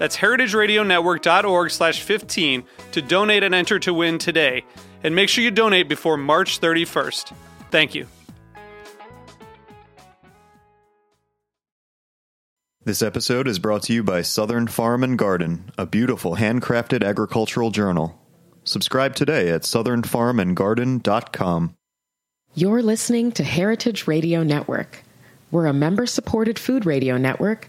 [0.00, 4.64] That's heritageradionetwork.org slash 15 to donate and enter to win today.
[5.04, 7.34] And make sure you donate before March 31st.
[7.70, 8.06] Thank you.
[12.82, 17.70] This episode is brought to you by Southern Farm and Garden, a beautiful handcrafted agricultural
[17.70, 18.18] journal.
[18.64, 21.76] Subscribe today at southernfarmandgarden.com.
[22.54, 25.04] You're listening to Heritage Radio Network.
[25.50, 27.68] We're a member supported food radio network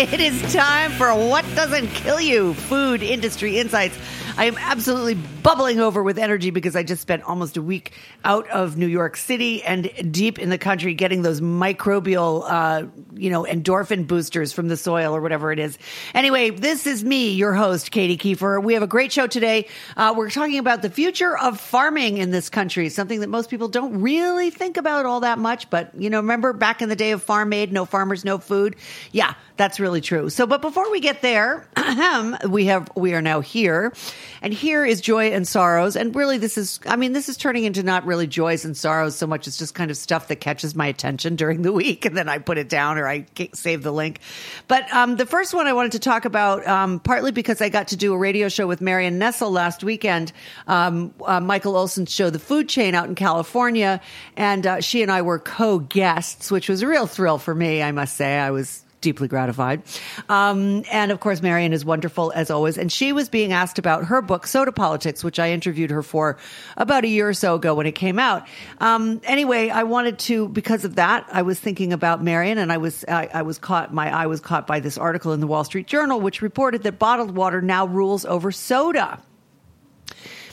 [0.10, 3.98] It is time for What Doesn't Kill You Food Industry Insights.
[4.38, 7.92] I am absolutely bubbling over with energy because I just spent almost a week
[8.24, 13.28] out of New York City and deep in the country getting those microbial, uh, you
[13.28, 15.76] know, endorphin boosters from the soil or whatever it is.
[16.14, 18.62] Anyway, this is me, your host, Katy Keiffer.
[18.62, 19.66] We have a great show today.
[19.96, 23.68] Uh, we're talking about the future of farming in this country, something that most people
[23.68, 25.68] don't really think about all that much.
[25.68, 28.76] But, you know, remember back in the day of Farm Aid, no farmers, no food?
[29.12, 30.30] Yeah, that's really true.
[30.30, 31.68] So, but before we get there,
[32.48, 33.92] we have, we are now here.
[34.40, 35.96] And here is joy and sorrows.
[35.96, 39.16] And really, this is, I mean, this is turning into not really joys and sorrows
[39.16, 39.46] so much.
[39.46, 42.06] It's just kind of stuff that catches my attention during the week.
[42.06, 44.20] And then I put it down or I save the link.
[44.66, 47.88] But um, the first one I wanted to talk about, um, partly because I got
[47.88, 50.32] to do a radio show with Marion Nestle last weekend,
[50.68, 54.00] um, uh, Michael Olson's show, The Food Chain, out in California.
[54.38, 57.82] And uh, she and I were co guests, which was a real thrill for me,
[57.82, 58.38] I must say.
[58.38, 59.82] I was deeply gratified.
[60.28, 62.78] Um, and of course, Marion is wonderful as always.
[62.78, 66.36] And she was being asked about her book, Soda Politics, which I interviewed her for
[66.76, 68.46] about a year or so ago when it came out.
[68.78, 72.76] Um, anyway, I wanted to, because of that, I was thinking about Marion and I
[72.76, 75.64] was, I, I was caught, my eye was caught by this article in the Wall
[75.64, 79.20] Street Journal, which reported that bottled water now rules over soda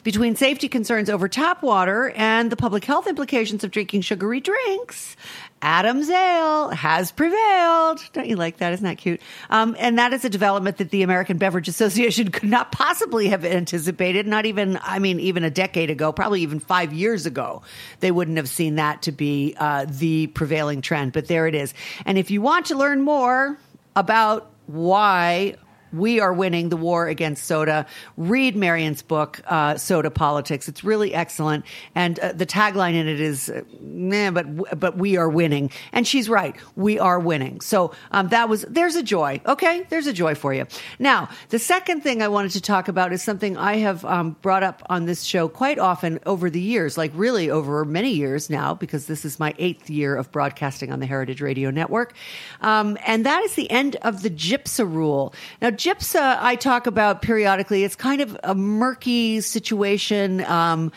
[0.08, 5.18] between safety concerns over tap water and the public health implications of drinking sugary drinks,
[5.62, 8.00] Adam's Ale has prevailed.
[8.14, 8.72] Don't you like that?
[8.72, 9.20] Isn't that cute?
[9.50, 13.44] Um, and that is a development that the American Beverage Association could not possibly have
[13.44, 14.26] anticipated.
[14.26, 17.62] Not even, I mean, even a decade ago, probably even five years ago,
[18.00, 21.12] they wouldn't have seen that to be uh, the prevailing trend.
[21.12, 21.74] But there it is.
[22.06, 23.58] And if you want to learn more
[23.94, 25.58] about why
[25.94, 27.86] we are winning the war against soda.
[28.18, 30.68] Read Marion's book, uh, Soda Politics.
[30.68, 31.66] It's really excellent,
[31.96, 36.08] and uh, the tagline in it is, uh, "Nah, but but we are winning." And
[36.08, 36.56] she's right.
[36.76, 37.62] We are winning.
[37.62, 39.42] So um, that was there's a joy.
[39.46, 40.66] Okay, there's a joy for you.
[41.00, 44.64] Now, the second thing I wanted to talk about is something I have um, brought
[44.64, 48.74] up on this show quite often over the years, like really over many years now,
[48.74, 52.14] because this is my eighth year of broadcasting on the Heritage Radio Network,
[52.62, 55.34] um, and that is the end of the GIPSA rule.
[55.62, 55.77] Now.
[55.78, 57.84] GIPSA, I talk about periodically.
[57.84, 60.44] It's kind of a murky situation.
[60.46, 60.92] Um,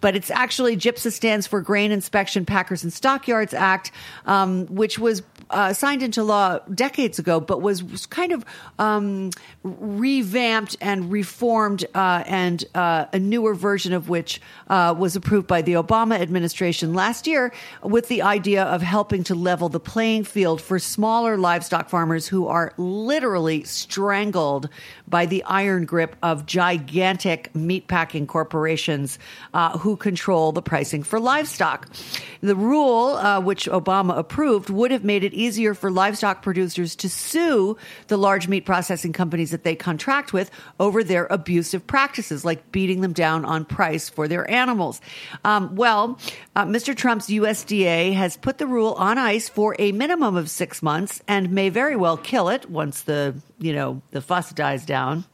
[0.00, 3.90] but it's actually GIPSA stands for Grain Inspection Packers and Stockyards Act,
[4.26, 8.44] um, which was uh, signed into law decades ago, but was, kind of
[8.78, 9.30] um,
[9.62, 15.62] revamped and reformed, uh, and uh, a newer version of which uh, was approved by
[15.62, 17.52] the Obama administration last year,
[17.82, 22.46] with the idea of helping to level the playing field for smaller livestock farmers who
[22.46, 24.68] are literally strangled
[25.08, 29.18] by the iron grip of gigantic meatpacking corporations
[29.54, 31.88] uh, who control the pricing for livestock.
[32.40, 37.08] The rule, uh, which Obama approved, would have made it easier for livestock producers to
[37.08, 37.76] sue
[38.08, 43.00] the large meat processing companies that they contract with over their abusive practices, like beating
[43.00, 45.00] them down on price for their animals.
[45.44, 46.18] Um, well,
[46.54, 46.96] uh, Mr.
[46.96, 51.50] Trump's USDA has put the rule on ice for a minimum of six months and
[51.50, 55.24] may very well kill it once the you know the fuss dies down.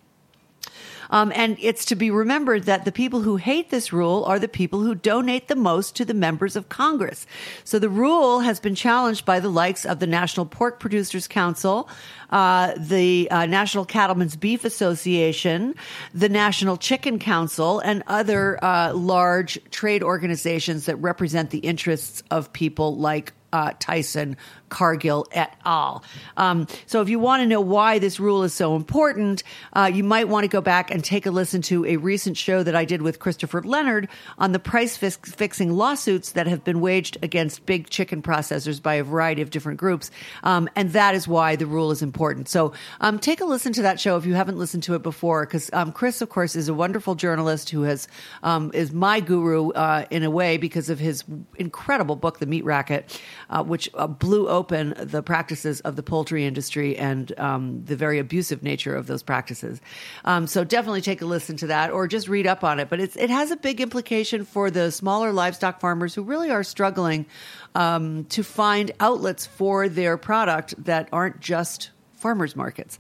[1.11, 4.49] Um, and it's to be remembered that the people who hate this rule are the
[4.49, 7.27] people who donate the most to the members of Congress.
[7.65, 11.87] So the rule has been challenged by the likes of the National Pork Producers Council,
[12.33, 15.75] uh, the uh, National Cattlemen's Beef Association,
[16.13, 22.53] the National Chicken Council, and other uh, large trade organizations that represent the interests of
[22.53, 24.37] people like uh, Tyson,
[24.71, 26.03] Cargill et al.
[26.39, 29.43] Um, so if you want to know why this rule is so important,
[29.75, 32.63] uh, you might want to go back and take a listen to a recent show
[32.63, 34.09] that I did with Christopher Leonard
[34.39, 39.05] on the price fixing lawsuits that have been waged against big chicken processors by a
[39.05, 40.11] variety of different groups.
[40.43, 42.22] Um, and that is why the rule is important.
[42.49, 45.47] So um, take a listen to that show if you haven't listened to it before,
[45.47, 48.09] because um, Chris, of course, is a wonderful journalist who has
[48.43, 51.25] um, is my guru uh, in a way because of his
[51.57, 53.21] incredible book, The Meat Racket,
[53.51, 57.97] uh, which uh, blew open open the practices of the poultry industry and um, the
[57.97, 59.81] very abusive nature of those practices.
[60.25, 62.89] Um, so definitely take a listen to that or just read up on it.
[62.89, 67.27] But it has a big implication for the smaller livestock farmers who really are struggling
[67.75, 71.91] um, to find outlets for their product that aren't just
[72.23, 72.99] farmers markets.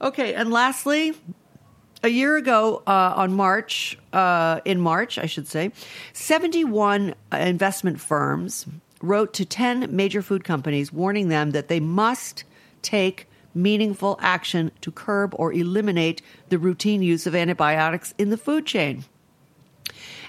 [0.00, 1.14] Okay, and lastly,
[2.04, 5.72] a year ago uh, on March, uh, in March, I should say,
[6.12, 8.66] 71 investment firms
[9.02, 12.44] wrote to 10 major food companies warning them that they must
[12.82, 18.66] take meaningful action to curb or eliminate the routine use of antibiotics in the food
[18.66, 19.04] chain.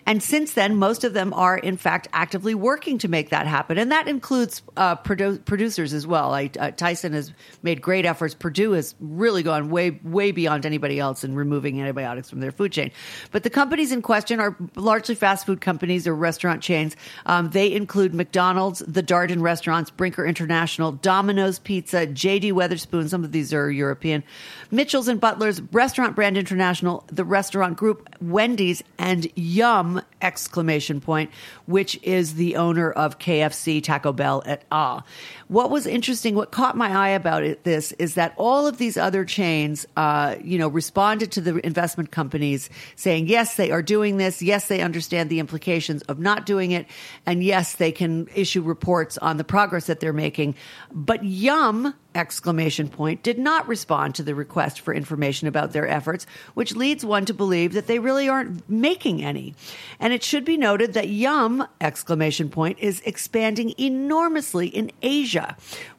[0.06, 3.78] And since then, most of them are, in fact, actively working to make that happen.
[3.78, 6.34] And that includes uh, produ- producers as well.
[6.34, 8.34] I, uh, Tyson has made great efforts.
[8.34, 12.72] Perdue has really gone way, way beyond anybody else in removing antibiotics from their food
[12.72, 12.92] chain.
[13.32, 16.96] But the companies in question are largely fast food companies or restaurant chains.
[17.26, 23.10] Um, they include McDonald's, the Darden restaurants, Brinker International, Domino's Pizza, JD Wetherspoon.
[23.10, 24.24] Some of these are European.
[24.72, 29.89] Mitchell's and Butler's, Restaurant Brand International, the restaurant group, Wendy's, and Yum
[30.22, 31.32] exclamation point,
[31.66, 35.06] which is the owner of KFC, Taco Bell et al.
[35.50, 38.98] What was interesting, what caught my eye about it, this is that all of these
[38.98, 44.18] other chains, uh, you know, responded to the investment companies saying, yes, they are doing
[44.18, 44.44] this.
[44.44, 46.86] Yes, they understand the implications of not doing it.
[47.26, 50.54] And yes, they can issue reports on the progress that they're making.
[50.92, 56.28] But Yum, exclamation point, did not respond to the request for information about their efforts,
[56.54, 59.56] which leads one to believe that they really aren't making any.
[60.00, 65.39] And it should be noted that Yum, exclamation point, is expanding enormously in Asia,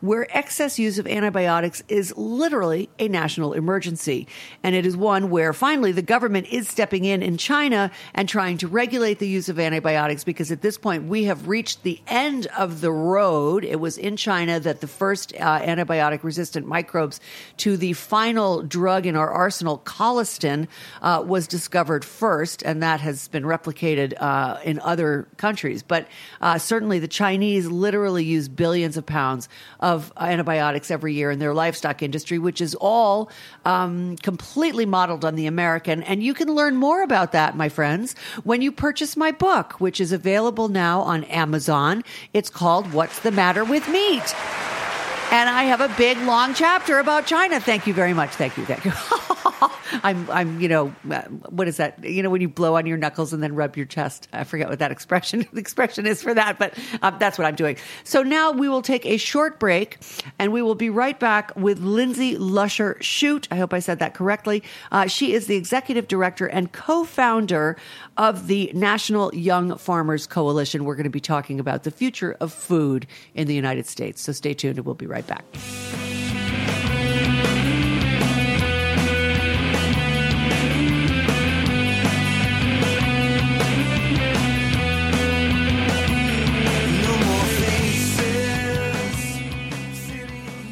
[0.00, 4.26] where excess use of antibiotics is literally a national emergency.
[4.62, 8.58] And it is one where finally the government is stepping in in China and trying
[8.58, 12.46] to regulate the use of antibiotics because at this point we have reached the end
[12.58, 13.64] of the road.
[13.64, 17.20] It was in China that the first uh, antibiotic resistant microbes
[17.58, 20.68] to the final drug in our arsenal, colistin,
[21.02, 25.82] uh, was discovered first, and that has been replicated uh, in other countries.
[25.82, 26.06] But
[26.40, 29.29] uh, certainly the Chinese literally use billions of pounds
[29.80, 33.30] of antibiotics every year in their livestock industry, which is all
[33.64, 36.02] um, completely modeled on the American.
[36.02, 40.00] And you can learn more about that, my friends, when you purchase my book, which
[40.00, 42.02] is available now on Amazon.
[42.32, 44.34] It's called What's the Matter with Meat?
[45.32, 47.60] And I have a big long chapter about China.
[47.60, 48.30] Thank you very much.
[48.30, 48.64] Thank you.
[48.64, 48.92] Thank you.
[50.02, 52.02] I'm, I'm, you know, uh, what is that?
[52.04, 54.28] You know, when you blow on your knuckles and then rub your chest.
[54.32, 57.54] I forget what that expression the expression is for that, but um, that's what I'm
[57.54, 57.76] doing.
[58.04, 59.98] So now we will take a short break,
[60.38, 63.48] and we will be right back with Lindsay Lusher Shute.
[63.50, 64.62] I hope I said that correctly.
[64.92, 67.76] Uh, she is the executive director and co-founder
[68.16, 70.84] of the National Young Farmers Coalition.
[70.84, 74.22] We're going to be talking about the future of food in the United States.
[74.22, 75.44] So stay tuned, and we'll be right back.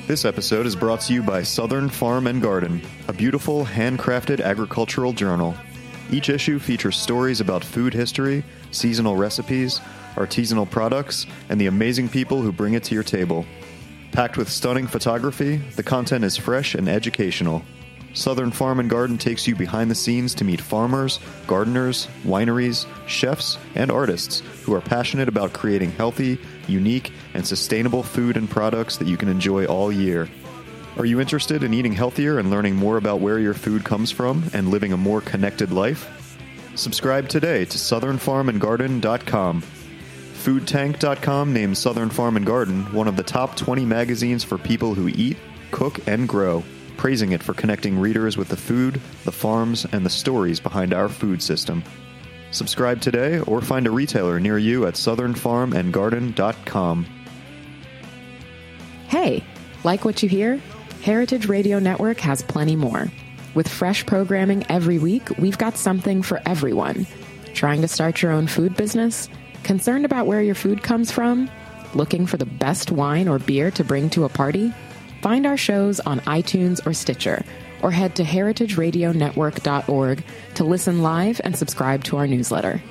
[0.08, 5.12] This episode is brought to you by Southern Farm and Garden, a beautiful handcrafted agricultural
[5.12, 5.54] journal.
[6.10, 9.82] Each issue features stories about food history, seasonal recipes,
[10.14, 13.44] artisanal products, and the amazing people who bring it to your table.
[14.10, 17.62] Packed with stunning photography, the content is fresh and educational.
[18.18, 23.58] Southern Farm and Garden takes you behind the scenes to meet farmers, gardeners, wineries, chefs,
[23.76, 29.06] and artists who are passionate about creating healthy, unique, and sustainable food and products that
[29.06, 30.28] you can enjoy all year.
[30.96, 34.42] Are you interested in eating healthier and learning more about where your food comes from
[34.52, 36.36] and living a more connected life?
[36.74, 39.62] Subscribe today to southernfarmandgarden.com.
[39.62, 45.06] Foodtank.com named Southern Farm and Garden one of the top 20 magazines for people who
[45.06, 45.36] eat,
[45.70, 46.64] cook, and grow,
[46.98, 51.08] praising it for connecting readers with the food, the farms, and the stories behind our
[51.08, 51.82] food system.
[52.50, 57.06] Subscribe today or find a retailer near you at southernfarmandgarden.com.
[59.06, 59.42] Hey,
[59.84, 60.60] like what you hear?
[61.02, 63.10] Heritage Radio Network has plenty more.
[63.54, 67.06] With fresh programming every week, we've got something for everyone.
[67.54, 69.28] Trying to start your own food business?
[69.62, 71.50] Concerned about where your food comes from?
[71.94, 74.72] Looking for the best wine or beer to bring to a party?
[75.28, 77.44] Find our shows on iTunes or Stitcher,
[77.82, 82.82] or head to heritageradionetwork.org to listen live and subscribe to our newsletter.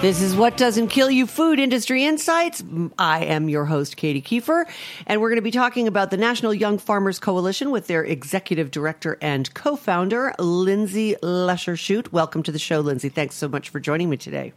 [0.00, 2.64] This is What Doesn't Kill You Food Industry Insights.
[2.98, 4.64] I am your host, Katy Keiffer,
[5.06, 8.72] and we're going to be talking about the National Young Farmers Coalition with their executive
[8.72, 11.76] director and co founder, Lindsay Lusher
[12.10, 13.08] Welcome to the show, Lindsay.
[13.08, 14.52] Thanks so much for joining me today.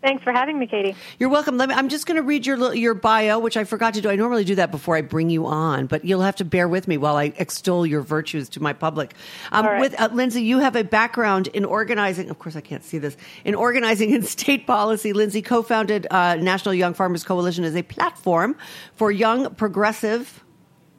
[0.00, 0.94] Thanks for having me, Katie.
[1.18, 1.56] You're welcome.
[1.56, 4.08] Let me, I'm just going to read your your bio, which I forgot to do.
[4.08, 6.86] I normally do that before I bring you on, but you'll have to bear with
[6.86, 9.14] me while I extol your virtues to my public.
[9.50, 9.80] Um, right.
[9.80, 12.30] With uh, Lindsay, you have a background in organizing.
[12.30, 15.12] Of course, I can't see this in organizing and state policy.
[15.12, 18.56] Lindsay co-founded uh, National Young Farmers Coalition as a platform
[18.94, 20.44] for young progressive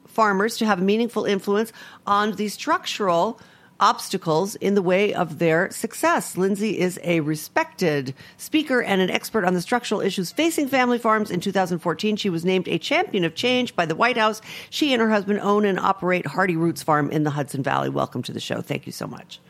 [0.06, 1.72] farmers to have a meaningful influence
[2.06, 3.40] on the structural
[3.80, 6.36] obstacles in the way of their success.
[6.36, 11.30] Lindsay is a respected speaker and an expert on the structural issues facing family farms.
[11.30, 14.40] In 2014, she was named a champion of change by the White House.
[14.68, 17.88] She and her husband own and operate Hearty Roots Farm in the Hudson Valley.
[17.88, 18.60] Welcome to the show.
[18.60, 19.40] Thank you so much.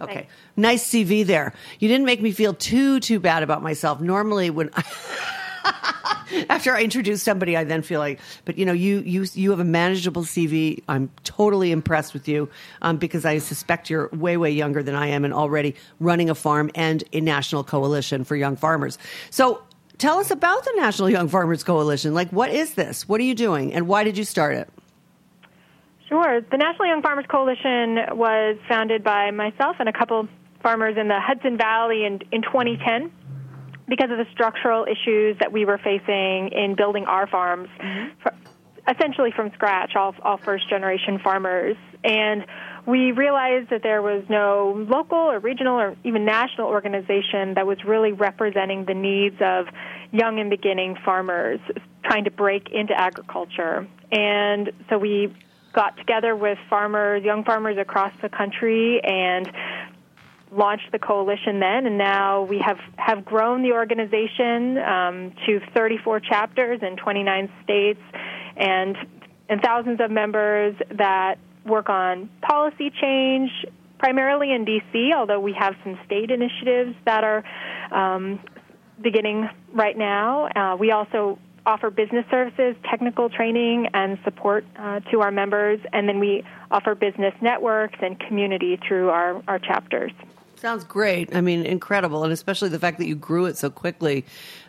[0.00, 0.14] Okay.
[0.14, 0.32] Thanks.
[0.56, 1.54] Nice CV there.
[1.78, 4.00] You didn't make me feel too too bad about myself.
[4.00, 4.70] Normally when
[6.48, 9.60] after I introduce somebody, I then feel like, but you know, you you you have
[9.60, 10.82] a manageable CV.
[10.88, 12.48] I'm totally impressed with you
[12.82, 16.34] um, because I suspect you're way way younger than I am, and already running a
[16.34, 18.98] farm and a national coalition for young farmers.
[19.30, 19.62] So.
[19.98, 22.12] Tell us about the National Young Farmers Coalition.
[22.12, 23.08] Like, what is this?
[23.08, 23.72] What are you doing?
[23.72, 24.68] And why did you start it?
[26.06, 26.42] Sure.
[26.42, 30.28] The National Young Farmers Coalition was founded by myself and a couple
[30.62, 33.10] farmers in the Hudson Valley in, in 2010
[33.88, 38.18] because of the structural issues that we were facing in building our farms, mm-hmm.
[38.20, 38.32] for,
[38.88, 41.76] essentially from scratch, all, all first generation farmers.
[42.04, 42.46] And
[42.86, 47.78] we realized that there was no local or regional or even national organization that was
[47.84, 49.66] really representing the needs of
[50.12, 51.58] young and beginning farmers
[52.04, 53.88] trying to break into agriculture.
[54.12, 55.34] And so we
[55.72, 59.50] got together with farmers, young farmers across the country, and
[60.52, 66.20] launched the coalition then, and now we have, have grown the organization um, to 34
[66.20, 68.00] chapters in 29 states
[68.56, 68.96] and,
[69.48, 73.50] and thousands of members that work on policy change,
[73.98, 77.44] primarily in D.C., although we have some state initiatives that are
[77.90, 78.40] um,
[79.02, 80.46] beginning right now.
[80.46, 86.08] Uh, we also offer business services, technical training, and support uh, to our members, and
[86.08, 90.12] then we offer business networks and community through our, our chapters.
[90.66, 91.32] Sounds great.
[91.32, 92.24] I mean, incredible.
[92.24, 94.24] And especially the fact that you grew it so quickly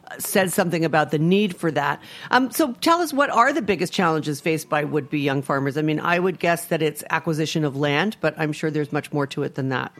[0.05, 1.99] uh, said something about the need for that.
[2.29, 5.75] Um, so tell us what are the biggest challenges faced by would be young farmers?
[5.75, 9.11] I mean, I would guess that it's acquisition of land, but I'm sure there's much
[9.11, 9.91] more to it than that.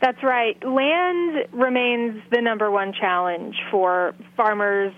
[0.00, 0.56] That's right.
[0.64, 4.94] Land remains the number one challenge for farmers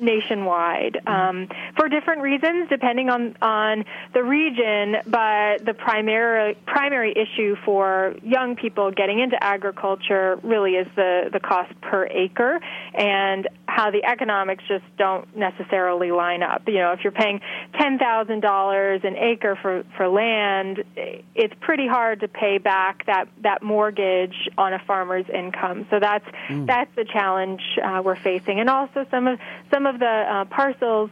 [0.00, 4.96] nationwide um, for different reasons, depending on on the region.
[5.06, 11.40] But the primary primary issue for young people getting into agriculture really is the the
[11.40, 12.60] cost per acre
[12.94, 16.62] and how the economics just don't necessarily line up.
[16.66, 17.40] You know, if you're paying
[17.78, 23.28] ten thousand dollars an acre for for land, it's pretty hard to pay back that
[23.42, 25.86] that mortgage on a farmer's income.
[25.90, 26.66] So that's mm.
[26.66, 29.38] that's the challenge uh, we're facing, and also some of
[29.72, 31.10] some of the uh, parcels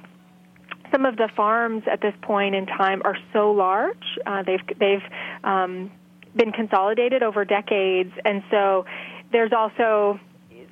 [0.92, 4.18] some of the farms at this point in time are so large.
[4.26, 5.02] Uh, they've they've
[5.42, 5.90] um,
[6.36, 8.84] been consolidated over decades, and so
[9.32, 10.20] there's also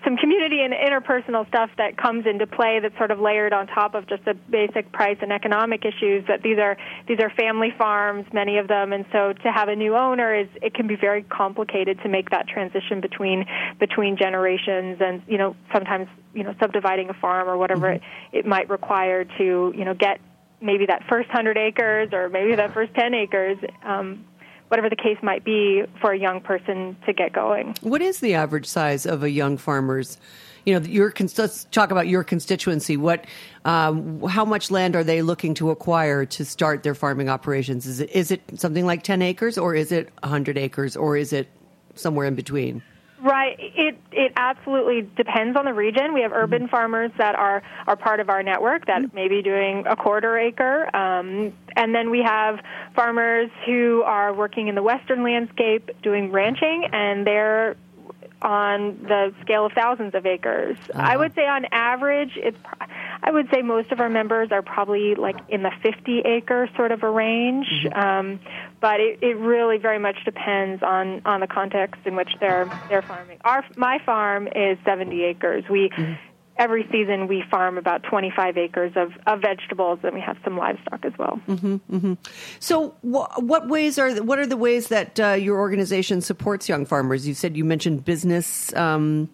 [0.05, 3.95] some community and interpersonal stuff that comes into play that's sort of layered on top
[3.95, 6.77] of just the basic price and economic issues that these are
[7.07, 10.49] these are family farms many of them and so to have a new owner is
[10.63, 13.45] it can be very complicated to make that transition between
[13.79, 18.05] between generations and you know sometimes you know subdividing a farm or whatever mm-hmm.
[18.37, 20.21] it, it might require to you know get
[20.61, 23.59] maybe that first 100 acres or maybe that first 10 acres.
[23.83, 24.25] Um,
[24.71, 27.75] whatever the case might be for a young person to get going.
[27.81, 30.17] What is the average size of a young farmer's?
[30.65, 32.97] You know, your let's talk about your constituency.
[32.97, 33.25] What,
[33.65, 37.87] um, how much land are they looking to acquire to start their farming operations?
[37.87, 41.33] Is it is it something like ten acres, or is it hundred acres, or is
[41.33, 41.49] it
[41.97, 42.83] somewhere in between?
[43.23, 43.57] Right.
[43.59, 46.15] It it absolutely depends on the region.
[46.15, 46.71] We have urban mm-hmm.
[46.71, 49.15] farmers that are are part of our network that mm-hmm.
[49.15, 52.61] may be doing a quarter acre, um, and then we have
[52.97, 57.77] farmers who are working in the western landscape doing ranching, and they're
[58.43, 60.77] on the scale of thousands of acres.
[60.93, 61.03] Uh-huh.
[61.03, 62.57] I would say on average, it's.
[63.23, 66.91] I would say most of our members are probably like in the 50 acre sort
[66.91, 67.99] of a range, mm-hmm.
[67.99, 68.41] um,
[68.81, 73.03] but it, it really very much depends on on the context in which they're they're
[73.03, 73.39] farming.
[73.45, 75.65] Our my farm is 70 acres.
[75.69, 76.30] We mm-hmm
[76.61, 81.05] every season we farm about 25 acres of, of vegetables and we have some livestock
[81.05, 81.41] as well.
[81.49, 82.15] Mm-hmm, mm-hmm.
[82.61, 86.85] So wh- what ways are what are the ways that uh, your organization supports young
[86.85, 87.27] farmers?
[87.27, 89.31] You said you mentioned business um,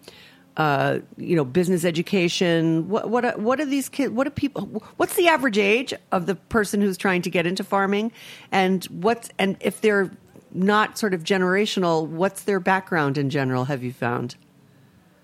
[0.55, 2.89] uh, you know, business education.
[2.89, 4.11] What what are, what are these kids?
[4.11, 4.83] What are people?
[4.95, 8.11] What's the average age of the person who's trying to get into farming,
[8.51, 10.11] and what's and if they're
[10.53, 13.65] not sort of generational, what's their background in general?
[13.65, 14.35] Have you found?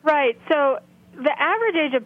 [0.03, 0.37] Right.
[0.49, 0.79] So
[1.15, 2.05] the average age of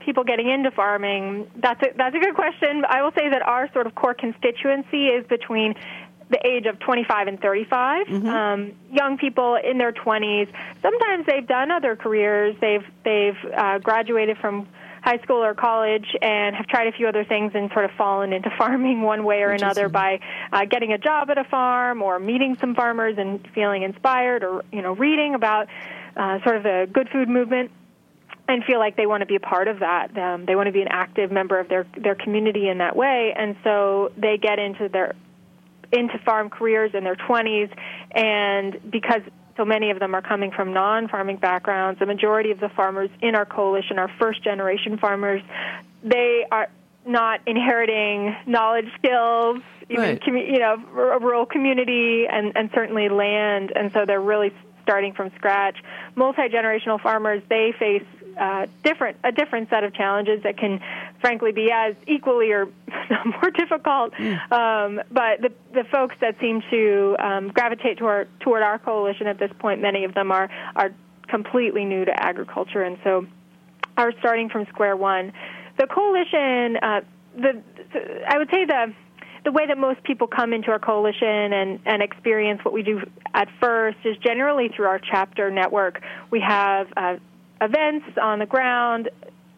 [0.00, 2.84] people getting into farming, that's a, that's a good question.
[2.88, 5.74] I will say that our sort of core constituency is between
[6.30, 8.06] the age of 25 and 35.
[8.06, 8.28] Mm-hmm.
[8.28, 10.48] Um, young people in their 20s.
[10.82, 12.56] Sometimes they've done other careers.
[12.60, 14.66] They've they've uh, graduated from
[15.02, 18.32] high school or college and have tried a few other things and sort of fallen
[18.32, 20.18] into farming one way or another by
[20.50, 24.64] uh, getting a job at a farm or meeting some farmers and feeling inspired or
[24.72, 25.68] you know reading about
[26.16, 27.70] uh, sort of the good food movement
[28.46, 30.16] and feel like they want to be a part of that.
[30.16, 33.34] Um, they want to be an active member of their their community in that way,
[33.36, 35.14] and so they get into their
[35.92, 37.70] into farm careers in their 20s,
[38.10, 39.22] and because
[39.56, 43.36] so many of them are coming from non-farming backgrounds, the majority of the farmers in
[43.36, 45.40] our coalition are first-generation farmers.
[46.02, 46.68] They are
[47.06, 50.20] not inheriting knowledge, skills, even right.
[50.20, 55.14] commu- you know, a rural community, and and certainly land, and so they're really starting
[55.14, 55.76] from scratch.
[56.14, 58.04] Multi generational farmers they face
[58.38, 60.80] uh, different a different set of challenges that can,
[61.20, 62.66] frankly, be as equally or
[63.26, 64.12] more difficult.
[64.14, 64.52] Mm.
[64.52, 69.38] Um, but the the folks that seem to um, gravitate toward toward our coalition at
[69.38, 70.90] this point, many of them are are
[71.28, 73.26] completely new to agriculture, and so
[73.96, 75.32] are starting from square one.
[75.78, 77.00] The coalition, uh,
[77.36, 78.92] the, the I would say the
[79.44, 83.02] the way that most people come into our coalition and, and experience what we do
[83.34, 86.00] at first is generally through our chapter network.
[86.30, 87.16] We have uh,
[87.64, 89.10] events on the ground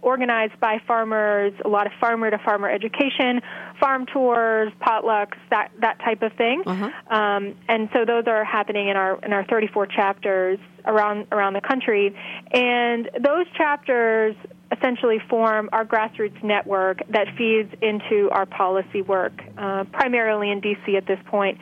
[0.06, 3.40] organized by farmers, a lot of farmer to farmer education,
[3.80, 6.62] farm tours, potlucks, that that type of thing.
[6.64, 6.90] Uh-huh.
[7.14, 11.60] Um, and so those are happening in our in our 34 chapters around around the
[11.60, 12.14] country.
[12.52, 14.36] And those chapters
[14.76, 20.96] essentially form our grassroots network that feeds into our policy work, uh, primarily in DC
[20.96, 21.58] at this point.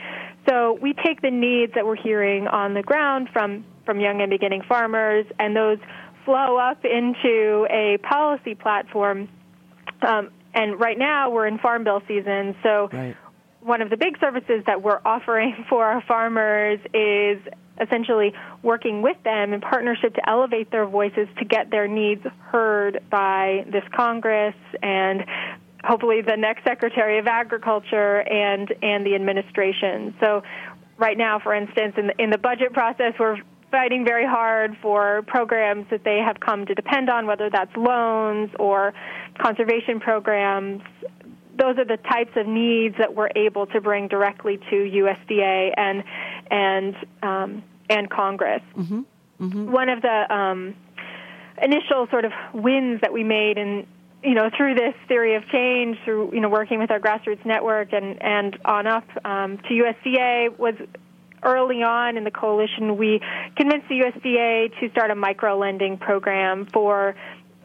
[0.48, 4.30] So we take the needs that we're hearing on the ground from from young and
[4.30, 5.78] beginning farmers, and those
[6.24, 9.28] flow up into a policy platform.
[10.02, 13.16] Um, and right now we're in farm bill season, so right.
[13.60, 17.38] one of the big services that we're offering for our farmers is
[17.80, 18.32] essentially
[18.62, 23.64] working with them in partnership to elevate their voices to get their needs heard by
[23.66, 25.24] this Congress and
[25.82, 30.14] hopefully the next Secretary of Agriculture and and the administration.
[30.20, 30.42] So
[30.96, 33.38] right now, for instance, in the, in the budget process, we're
[33.74, 38.50] fighting very hard for programs that they have come to depend on, whether that's loans
[38.60, 38.94] or
[39.42, 40.80] conservation programs.
[41.58, 46.04] Those are the types of needs that we're able to bring directly to USDA and
[46.52, 48.62] and um, and Congress.
[48.76, 49.00] Mm-hmm.
[49.40, 49.72] Mm-hmm.
[49.72, 50.76] One of the um,
[51.60, 53.88] initial sort of wins that we made in
[54.22, 57.92] you know through this theory of change through you know working with our grassroots network
[57.92, 60.74] and and on up um, to USDA was
[61.44, 63.20] early on in the coalition, we
[63.56, 67.14] convinced the USDA to start a micro lending program for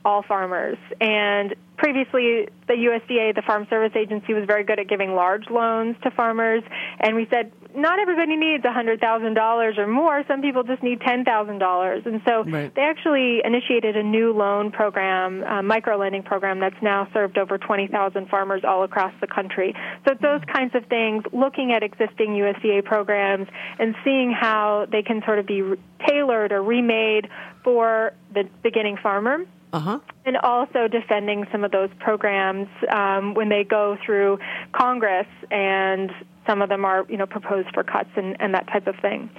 [0.06, 0.78] all farmers.
[1.00, 5.96] And previously, the USDA, the Farm Service Agency, was very good at giving large loans
[6.04, 6.64] to farmers.
[7.00, 10.24] And we said, not everybody needs $100,000 or more.
[10.28, 12.06] Some people just need $10,000.
[12.06, 12.74] And so right.
[12.74, 17.58] they actually initiated a new loan program, a micro lending program that's now served over
[17.58, 19.74] 20,000 farmers all across the country.
[20.06, 25.04] So it's those kinds of things, looking at existing USDA programs and seeing how they
[25.04, 25.62] can sort of be
[26.08, 27.30] tailored or remade
[27.64, 30.00] for the beginning farmer Uh-huh.
[30.26, 34.40] And also defending some of those programs um, when they go through
[34.72, 36.12] Congress, and
[36.48, 39.30] some of them are, you know, proposed for cuts and, and that type of thing.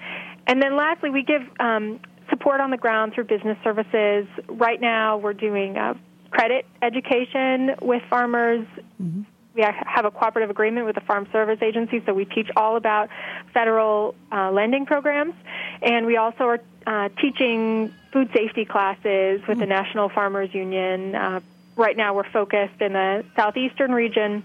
[0.47, 4.27] And then lastly, we give um, support on the ground through business services.
[4.49, 5.95] Right now, we're doing uh,
[6.31, 8.67] credit education with farmers.
[9.03, 9.23] Mm-hmm.
[9.61, 13.11] We have a cooperative agreement with the Farm Service Agency, so we teach all about
[13.53, 15.35] federal uh, lending programs.
[15.83, 19.69] And we also are uh, teaching food safety classes with the mm.
[19.69, 21.15] National Farmers Union.
[21.15, 21.41] Uh,
[21.77, 24.45] right now, we're focused in the southeastern region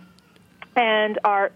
[0.75, 1.54] and are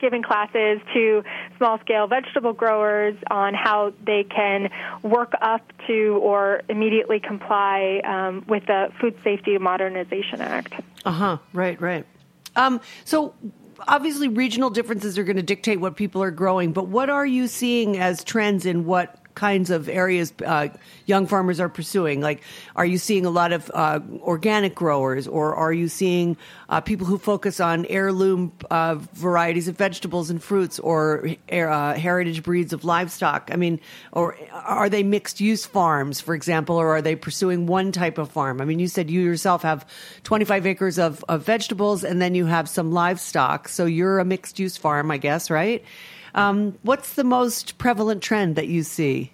[0.00, 1.22] giving classes to
[1.58, 4.68] small scale vegetable growers on how they can
[5.02, 10.74] work up to or immediately comply um, with the Food Safety Modernization Act.
[11.04, 12.04] Uh huh, right, right.
[12.56, 13.34] Um, so,
[13.86, 17.46] obviously, regional differences are going to dictate what people are growing, but what are you
[17.46, 20.68] seeing as trends in what kinds of areas uh,
[21.06, 22.20] young farmers are pursuing?
[22.20, 22.42] Like,
[22.76, 26.36] are you seeing a lot of uh, organic growers, or are you seeing
[26.68, 32.42] uh, people who focus on heirloom uh, varieties of vegetables and fruits, or uh, heritage
[32.42, 33.50] breeds of livestock?
[33.52, 33.80] I mean,
[34.12, 38.30] or are they mixed use farms, for example, or are they pursuing one type of
[38.30, 38.60] farm?
[38.60, 39.86] I mean, you said you yourself have
[40.24, 44.58] 25 acres of, of vegetables, and then you have some livestock, so you're a mixed
[44.58, 45.84] use farm, I guess, right?
[46.34, 49.32] Um, what's the most prevalent trend that you see?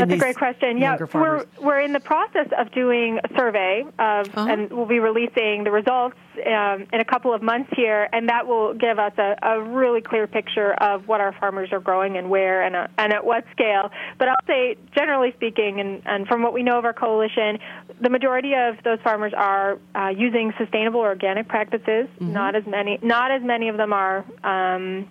[0.00, 0.78] That's a great question.
[0.78, 4.46] Yeah, we're we're in the process of doing a survey of, uh-huh.
[4.50, 8.46] and we'll be releasing the results um, in a couple of months here, and that
[8.46, 12.28] will give us a, a really clear picture of what our farmers are growing and
[12.28, 13.90] where and, uh, and at what scale.
[14.18, 17.58] But I'll say, generally speaking, and, and from what we know of our coalition,
[18.00, 22.06] the majority of those farmers are uh, using sustainable organic practices.
[22.06, 22.32] Mm-hmm.
[22.32, 22.98] Not as many.
[23.02, 24.24] Not as many of them are.
[24.44, 25.08] Um,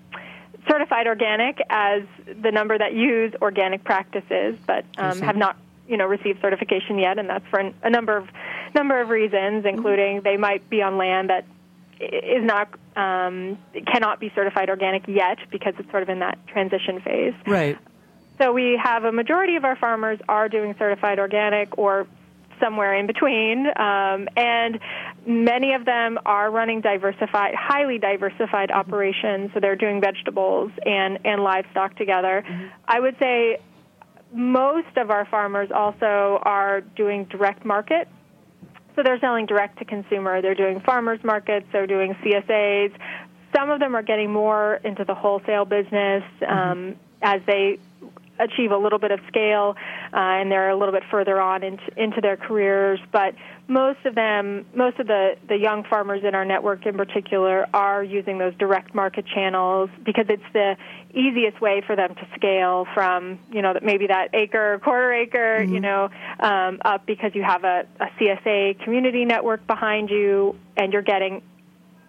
[0.67, 2.03] certified organic as
[2.41, 7.19] the number that use organic practices, but um, have not you know received certification yet,
[7.19, 8.27] and that's for an, a number of
[8.73, 9.67] number of reasons, mm-hmm.
[9.67, 11.45] including they might be on land that
[11.99, 17.01] is not um, cannot be certified organic yet because it's sort of in that transition
[17.01, 17.33] phase.
[17.45, 17.77] Right.
[18.37, 22.05] So we have a majority of our farmers are doing certified organic or
[22.59, 23.67] somewhere in between.
[23.67, 24.79] Um, and
[25.25, 28.79] many of them are running diversified, highly diversified mm-hmm.
[28.79, 29.51] operations.
[29.53, 32.43] So they're doing vegetables and, and livestock together.
[32.47, 32.67] Mm-hmm.
[32.87, 33.59] I would say
[34.33, 38.07] most of our farmers also are doing direct market.
[38.95, 40.41] So they're selling direct to consumer.
[40.41, 41.67] They're doing farmers markets.
[41.71, 42.93] They're doing CSAs.
[43.55, 46.45] Some of them are getting more into the wholesale business mm-hmm.
[46.45, 46.99] um, mm-hmm.
[47.21, 47.79] as they
[48.39, 49.75] achieve a little bit of scale
[50.13, 52.99] uh, and they're a little bit further on into, into their careers.
[53.11, 53.35] But
[53.67, 58.03] most of them, most of the, the young farmers in our network in particular are
[58.03, 60.77] using those direct market channels because it's the
[61.13, 65.73] easiest way for them to scale from, you know, maybe that acre, quarter acre, mm-hmm.
[65.73, 70.93] you know, um, up because you have a, a CSA community network behind you and
[70.93, 71.41] you're getting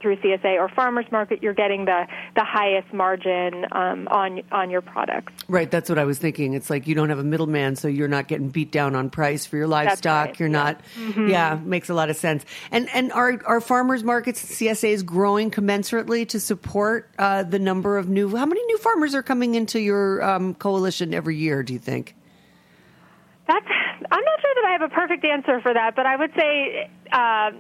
[0.07, 4.81] through CSA or farmers market, you're getting the the highest margin um, on on your
[4.81, 5.33] products.
[5.49, 6.55] Right, that's what I was thinking.
[6.55, 9.47] It's like you don't have a middleman, so you're not getting beat down on price
[9.47, 10.27] for your livestock.
[10.27, 10.41] Right.
[10.41, 10.63] You're yeah.
[10.63, 10.81] not.
[10.97, 11.29] Mm-hmm.
[11.29, 12.45] Yeah, makes a lot of sense.
[12.71, 17.99] And and are are farmers markets and CSAs growing commensurately to support uh, the number
[17.99, 18.37] of new?
[18.37, 21.65] How many new farmers are coming into your um, coalition every year?
[21.65, 22.15] Do you think?
[23.49, 23.67] That's.
[24.09, 26.91] I'm not sure that I have a perfect answer for that, but I would say.
[27.11, 27.51] Uh,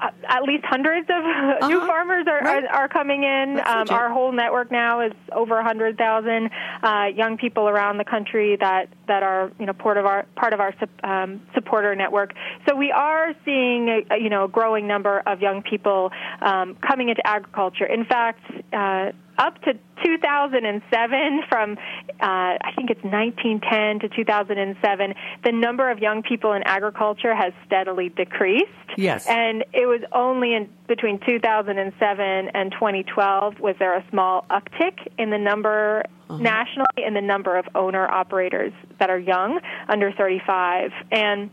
[0.00, 1.68] uh, at least hundreds of uh-huh.
[1.68, 2.64] new farmers are, right.
[2.64, 3.60] are, are coming in.
[3.60, 6.50] Um, our whole network now is over a hundred thousand
[6.82, 10.52] uh, young people around the country that that are you know part of our part
[10.52, 12.32] of our um, supporter network.
[12.68, 16.10] So we are seeing a, you know a growing number of young people
[16.40, 17.86] um, coming into agriculture.
[17.86, 18.40] In fact.
[18.72, 19.72] Uh, up to
[20.04, 21.76] 2007 from uh,
[22.20, 28.10] I think it's 1910 to 2007 the number of young people in agriculture has steadily
[28.10, 28.66] decreased.
[28.96, 29.26] Yes.
[29.26, 35.30] And it was only in between 2007 and 2012 was there a small uptick in
[35.30, 36.38] the number uh-huh.
[36.38, 41.50] nationally in the number of owner operators that are young under 35 and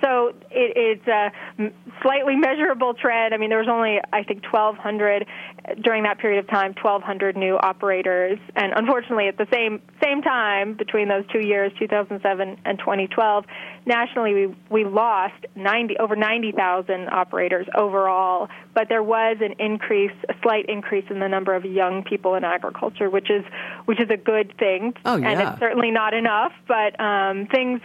[0.00, 1.32] so it, it's a
[2.02, 3.34] slightly measurable trend.
[3.34, 5.26] I mean, there was only, I think, 1,200
[5.82, 10.74] during that period of time, 1,200 new operators, and unfortunately, at the same same time
[10.74, 13.44] between those two years, 2007 and 2012,
[13.86, 18.48] nationally we we lost 90 over 90,000 operators overall.
[18.74, 22.44] But there was an increase, a slight increase in the number of young people in
[22.44, 23.44] agriculture, which is
[23.84, 24.94] which is a good thing.
[25.04, 25.30] Oh yeah.
[25.30, 27.80] And it's certainly not enough, but um, things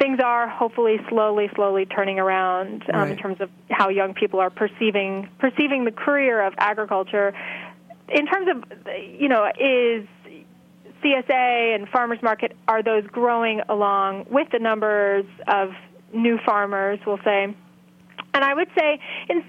[0.00, 3.10] things are hopefully slowly, slowly turning around um, right.
[3.10, 7.34] in terms of how young people are perceiving perceiving the career of agriculture.
[8.08, 8.64] In terms of,
[9.18, 10.08] you know, is
[11.04, 15.70] CSA and farmers market are those growing along with the numbers of
[16.12, 17.54] new farmers, we'll say.
[18.32, 19.44] And I would say, in,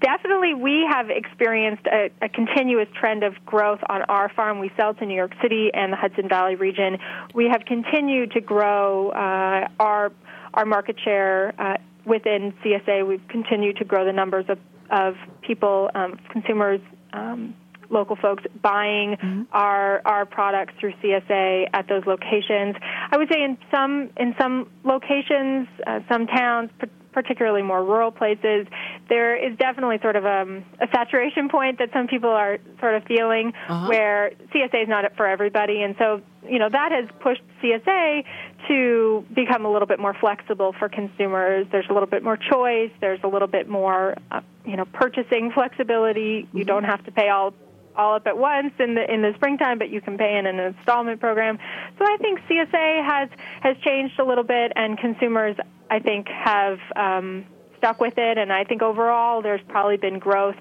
[0.00, 4.58] definitely, we have experienced a, a, continuous trend of growth on our farm.
[4.58, 6.98] We sell to New York City and the Hudson Valley region.
[7.34, 10.12] We have continued to grow uh, our
[10.54, 13.06] our market share uh, within CSA.
[13.06, 14.58] We've continued to grow the numbers of
[14.90, 16.80] of people, um, consumers.
[17.12, 17.54] Um,
[17.90, 19.42] local folks buying mm-hmm.
[19.52, 22.74] our our products through CSA at those locations.
[23.10, 26.70] I would say in some in some locations, uh, some towns,
[27.12, 28.66] particularly more rural places,
[29.08, 32.94] there is definitely sort of a, um, a saturation point that some people are sort
[32.94, 33.88] of feeling uh-huh.
[33.88, 35.82] where CSA is not for everybody.
[35.82, 38.24] And so, you know, that has pushed CSA
[38.68, 41.66] to become a little bit more flexible for consumers.
[41.70, 42.90] There's a little bit more choice.
[43.00, 46.42] There's a little bit more, uh, you know, purchasing flexibility.
[46.42, 46.58] Mm-hmm.
[46.58, 47.54] You don't have to pay all
[47.96, 50.58] all up at once in the in the springtime, but you can pay in an
[50.58, 51.58] installment program.
[51.98, 53.28] So I think CSA has
[53.60, 55.56] has changed a little bit, and consumers
[55.90, 57.46] I think have um,
[57.78, 60.56] stuck with it, and I think overall there's probably been growth,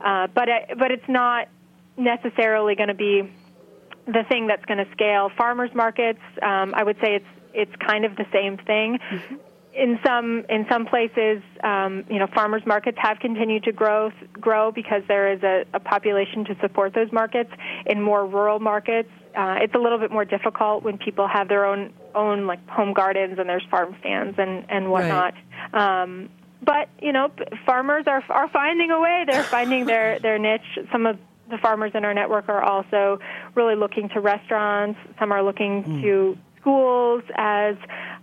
[0.00, 1.48] uh, but it, but it's not
[1.96, 3.32] necessarily going to be
[4.06, 5.30] the thing that's going to scale.
[5.36, 8.98] Farmers markets, um, I would say it's it's kind of the same thing.
[8.98, 9.34] Mm-hmm.
[9.76, 14.72] In some in some places, um, you know, farmers markets have continued to grow grow
[14.72, 17.50] because there is a, a population to support those markets.
[17.84, 21.66] In more rural markets, uh, it's a little bit more difficult when people have their
[21.66, 25.34] own own like home gardens and there's farm stands and and whatnot.
[25.74, 26.02] Right.
[26.02, 26.30] Um,
[26.62, 27.30] but you know,
[27.66, 29.24] farmers are are finding a way.
[29.26, 30.78] They're finding their their niche.
[30.90, 31.18] Some of
[31.50, 33.20] the farmers in our network are also
[33.54, 34.98] really looking to restaurants.
[35.18, 36.02] Some are looking mm.
[36.02, 37.76] to schools as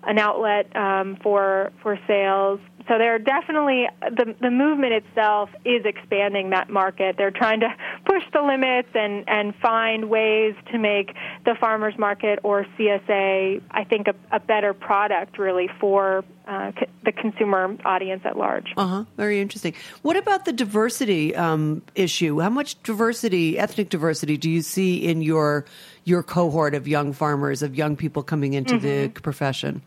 [0.04, 6.50] an outlet um, for for sales so they're definitely the the movement itself is expanding
[6.50, 7.16] that market.
[7.18, 7.70] They're trying to
[8.06, 11.16] push the limits and and find ways to make
[11.46, 16.88] the farmers market or CSA, I think, a, a better product really for uh, c-
[17.06, 18.74] the consumer audience at large.
[18.76, 19.04] Uh huh.
[19.16, 19.74] Very interesting.
[20.02, 22.42] What about the diversity um, issue?
[22.42, 25.66] How much diversity, ethnic diversity, do you see in your
[26.04, 28.86] your cohort of young farmers, of young people coming into mm-hmm.
[28.86, 29.82] the profession?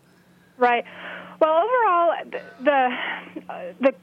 [0.59, 0.85] Right.
[1.41, 2.15] Well, overall,
[2.61, 2.93] the
[3.81, 3.95] the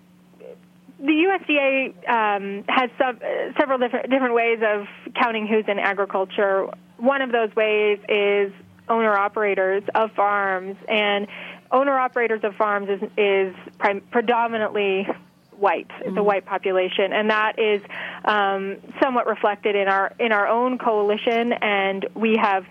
[1.00, 3.20] the USDA um, has sub,
[3.60, 6.68] several different different ways of counting who's in agriculture.
[6.98, 8.54] One of those ways is
[8.88, 11.28] owner operators of farms, and
[11.72, 15.08] owner operators of farms is is prim- predominantly
[15.58, 15.88] white.
[16.00, 16.18] It's mm-hmm.
[16.18, 17.82] a white population, and that is
[18.26, 21.54] um, somewhat reflected in our in our own coalition.
[21.54, 22.66] And we have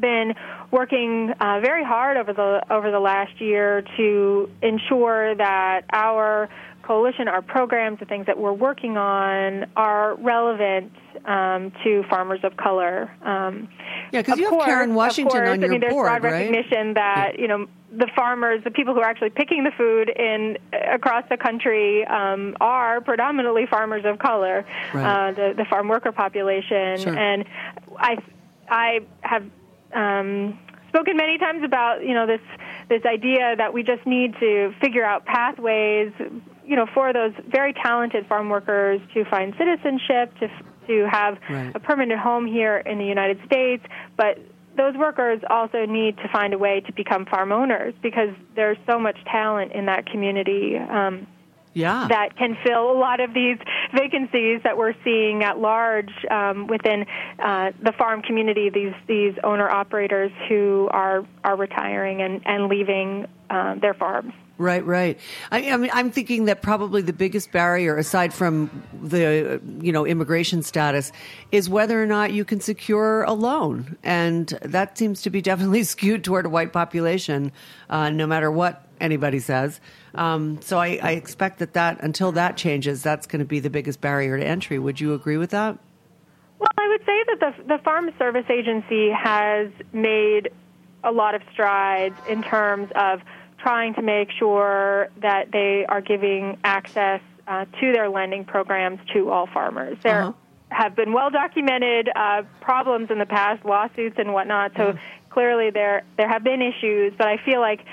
[0.00, 0.34] been
[0.70, 6.48] working uh, very hard over the over the last year to ensure that our
[6.88, 10.90] coalition, our programs, the things that we're working on are relevant
[11.26, 13.10] um, to farmers of color.
[13.22, 13.68] Um,
[14.10, 16.94] yeah, because you have Karen Washington course, on your I mean, there's board, broad recognition
[16.94, 21.24] that you know the farmers, the people who are actually picking the food in across
[21.28, 25.28] the country, um, are predominantly farmers of color, right.
[25.28, 27.16] uh, the, the farm worker population, sure.
[27.16, 27.44] and
[27.98, 28.16] I
[28.70, 29.44] I have
[29.94, 32.40] um, spoken many times about you know this
[32.88, 36.12] this idea that we just need to figure out pathways
[36.66, 40.48] you know for those very talented farm workers to find citizenship to
[40.86, 41.74] to have right.
[41.74, 43.84] a permanent home here in the United States
[44.16, 44.38] but
[44.76, 48.98] those workers also need to find a way to become farm owners because there's so
[48.98, 51.26] much talent in that community um,
[51.78, 52.08] yeah.
[52.08, 53.58] that can fill a lot of these
[53.94, 57.06] vacancies that we're seeing at large um, within
[57.38, 58.70] uh, the farm community.
[58.70, 64.32] These these owner operators who are are retiring and and leaving uh, their farms.
[64.58, 65.20] Right, right.
[65.52, 70.04] I, I, mean, I'm thinking that probably the biggest barrier, aside from the you know
[70.04, 71.12] immigration status,
[71.52, 75.82] is whether or not you can secure a loan, and that seems to be definitely
[75.84, 77.52] skewed toward a white population,
[77.88, 79.80] uh, no matter what anybody says.
[80.16, 83.70] Um, so I, I expect that that until that changes, that's going to be the
[83.70, 84.80] biggest barrier to entry.
[84.80, 85.78] Would you agree with that?
[86.58, 90.50] Well, I would say that the the Farm Service Agency has made
[91.04, 93.20] a lot of strides in terms of
[93.58, 99.30] trying to make sure that they are giving access uh, to their lending programs to
[99.30, 99.98] all farmers.
[100.02, 100.32] There uh-huh.
[100.68, 104.72] have been well documented uh, problems in the past, lawsuits and whatnot.
[104.76, 104.98] So mm.
[105.30, 107.84] clearly there there have been issues, but I feel like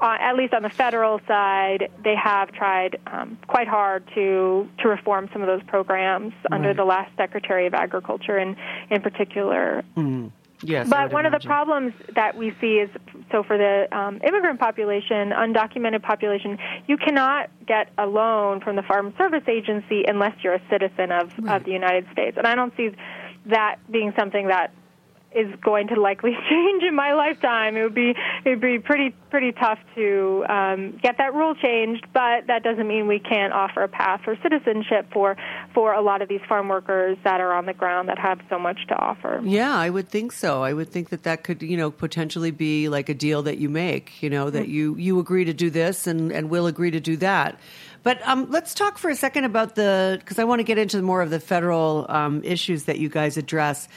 [0.00, 4.88] uh, at least on the federal side, they have tried um, quite hard to to
[4.88, 6.56] reform some of those programs right.
[6.56, 8.56] under the last Secretary of Agriculture, in
[8.90, 9.84] in particular.
[9.96, 10.30] Mm.
[10.62, 11.34] Yes, but one imagine.
[11.34, 12.90] of the problems that we see is
[13.30, 18.82] so for the um, immigrant population, undocumented population, you cannot get a loan from the
[18.82, 21.56] Farm Service Agency unless you're a citizen of, right.
[21.56, 22.36] of the United States.
[22.36, 22.90] And I don't see
[23.46, 24.72] that being something that
[25.34, 27.76] is going to likely change in my lifetime.
[27.76, 28.14] It would be
[28.44, 32.86] it would be pretty pretty tough to um, get that rule changed, but that doesn't
[32.86, 35.36] mean we can't offer a path for citizenship for
[35.74, 38.58] for a lot of these farm workers that are on the ground that have so
[38.58, 39.40] much to offer.
[39.44, 40.62] Yeah, I would think so.
[40.62, 43.68] I would think that that could you know potentially be like a deal that you
[43.68, 44.22] make.
[44.22, 44.72] You know that mm-hmm.
[44.72, 47.58] you you agree to do this and and we'll agree to do that.
[48.02, 51.02] But um, let's talk for a second about the because I want to get into
[51.02, 53.88] more of the federal um, issues that you guys address.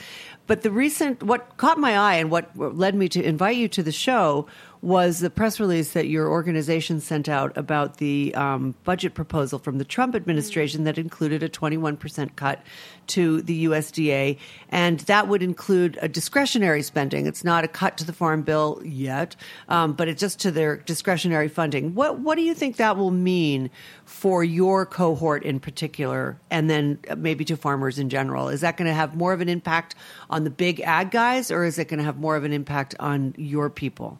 [0.46, 3.82] But the recent, what caught my eye and what led me to invite you to
[3.82, 4.46] the show
[4.84, 9.78] was the press release that your organization sent out about the um, budget proposal from
[9.78, 12.62] the Trump administration that included a 21% cut
[13.06, 14.38] to the USDA.
[14.68, 17.26] And that would include a discretionary spending.
[17.26, 19.36] It's not a cut to the farm bill yet,
[19.70, 21.94] um, but it's just to their discretionary funding.
[21.94, 23.70] What, what do you think that will mean
[24.04, 28.50] for your cohort in particular, and then maybe to farmers in general?
[28.50, 29.94] Is that going to have more of an impact
[30.28, 32.94] on the big ag guys, or is it going to have more of an impact
[33.00, 34.18] on your people?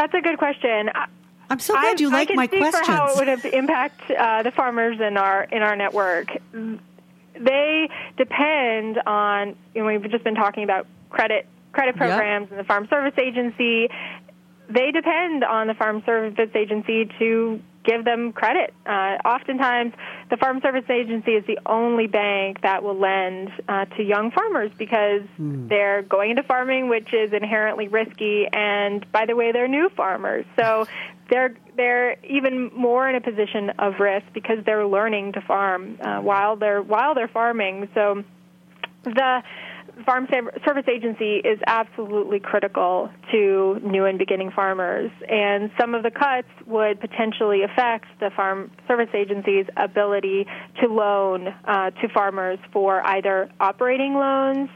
[0.00, 0.88] That's a good question.
[1.50, 2.86] I'm so glad I, you like my questions.
[2.86, 6.28] For how it would impact uh, the farmers in our in our network.
[7.34, 9.56] They depend on.
[9.74, 12.50] You know, we've just been talking about credit credit programs yep.
[12.52, 13.90] and the Farm Service Agency.
[14.70, 17.60] They depend on the Farm Service Agency to
[17.90, 18.72] give them credit.
[18.86, 19.92] Uh, oftentimes,
[20.30, 24.70] the Farm Service Agency is the only bank that will lend uh, to young farmers
[24.78, 25.68] because mm.
[25.68, 30.44] they're going into farming, which is inherently risky, and by the way, they're new farmers,
[30.56, 30.86] so
[31.30, 36.20] they're they're even more in a position of risk because they're learning to farm uh,
[36.20, 37.88] while they're while they're farming.
[37.94, 38.22] So
[39.04, 39.42] the
[40.04, 40.26] Farm
[40.66, 46.48] Service Agency is absolutely critical to new and beginning farmers, and some of the cuts
[46.66, 50.46] would potentially affect the Farm Service Agency's ability
[50.80, 54.68] to loan uh, to farmers for either operating loans,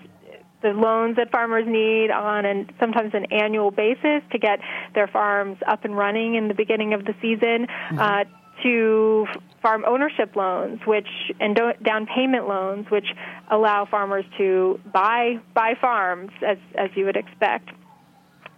[0.62, 4.60] the loans that farmers need on and sometimes an annual basis to get
[4.94, 7.66] their farms up and running in the beginning of the season.
[7.66, 7.98] Mm-hmm.
[7.98, 8.24] Uh,
[8.64, 9.26] to
[9.62, 13.06] farm ownership loans, which and down payment loans, which
[13.50, 17.70] allow farmers to buy buy farms as as you would expect.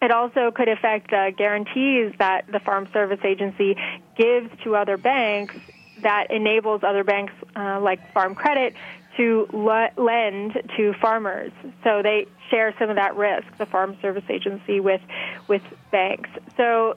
[0.03, 3.77] It also could affect uh, guarantees that the Farm Service Agency
[4.17, 5.55] gives to other banks
[6.03, 8.75] that enables other banks uh, like Farm Credit
[9.17, 11.53] to le- lend to farmers.
[11.83, 15.01] So they share some of that risk, the Farm Service Agency with
[15.49, 16.31] with banks.
[16.57, 16.97] So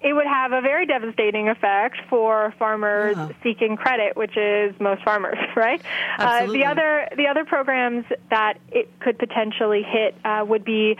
[0.00, 3.28] it would have a very devastating effect for farmers yeah.
[3.42, 5.82] seeking credit, which is most farmers, right?
[6.18, 10.96] Uh, the other the other programs that it could potentially hit uh, would be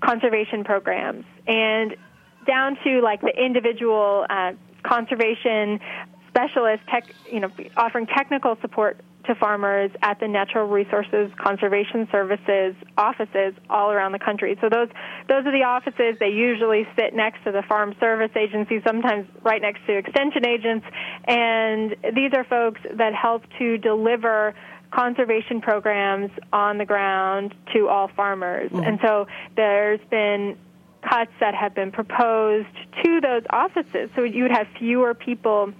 [0.00, 1.96] conservation programs, and
[2.46, 5.80] down to like the individual uh, conservation
[6.28, 12.74] specialist, tech, you know, offering technical support to farmers at the Natural Resources Conservation Services
[12.96, 14.56] offices all around the country.
[14.60, 14.88] So those
[15.28, 16.16] those are the offices.
[16.20, 20.86] They usually sit next to the Farm Service Agency, sometimes right next to extension agents,
[21.26, 24.54] and these are folks that help to deliver
[24.90, 28.70] conservation programs on the ground to all farmers.
[28.70, 28.84] Mm-hmm.
[28.84, 30.56] And so there's been
[31.02, 32.68] cuts that have been proposed
[33.02, 34.10] to those offices.
[34.14, 35.72] So you would have fewer people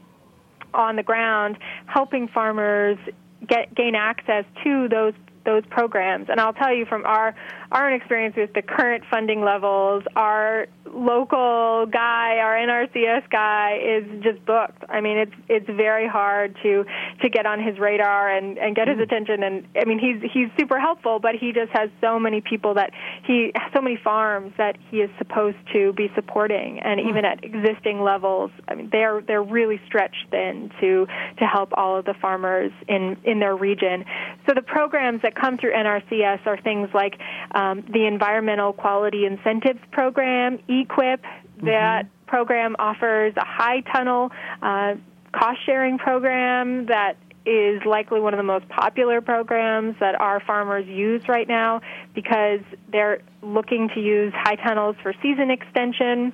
[0.75, 2.99] on the ground helping farmers
[3.45, 6.29] get gain access to those those programs.
[6.31, 7.35] And I'll tell you from our
[7.75, 14.23] our own experience with the current funding levels, our local guy, our NRCS guy, is
[14.23, 14.85] just booked.
[14.89, 16.85] I mean, it's it's very hard to
[17.21, 19.03] to get on his radar and and get his mm.
[19.03, 19.43] attention.
[19.43, 22.93] And I mean, he's he's super helpful, but he just has so many people that
[23.27, 27.09] he so many farms that he is supposed to be supporting, and mm.
[27.09, 31.09] even at existing levels, I mean, they're they're really stretched thin to
[31.39, 34.05] to help all of the farmers in in their region.
[34.47, 37.19] So the programs that come through NRCS are things like
[37.53, 41.21] um, the Environmental Quality Incentives Program, EQIP.
[41.21, 41.67] Mm-hmm.
[41.67, 44.95] That program offers a high tunnel uh,
[45.33, 50.87] cost sharing program that is likely one of the most popular programs that our farmers
[50.87, 51.81] use right now
[52.15, 56.33] because they're looking to use high tunnels for season extension.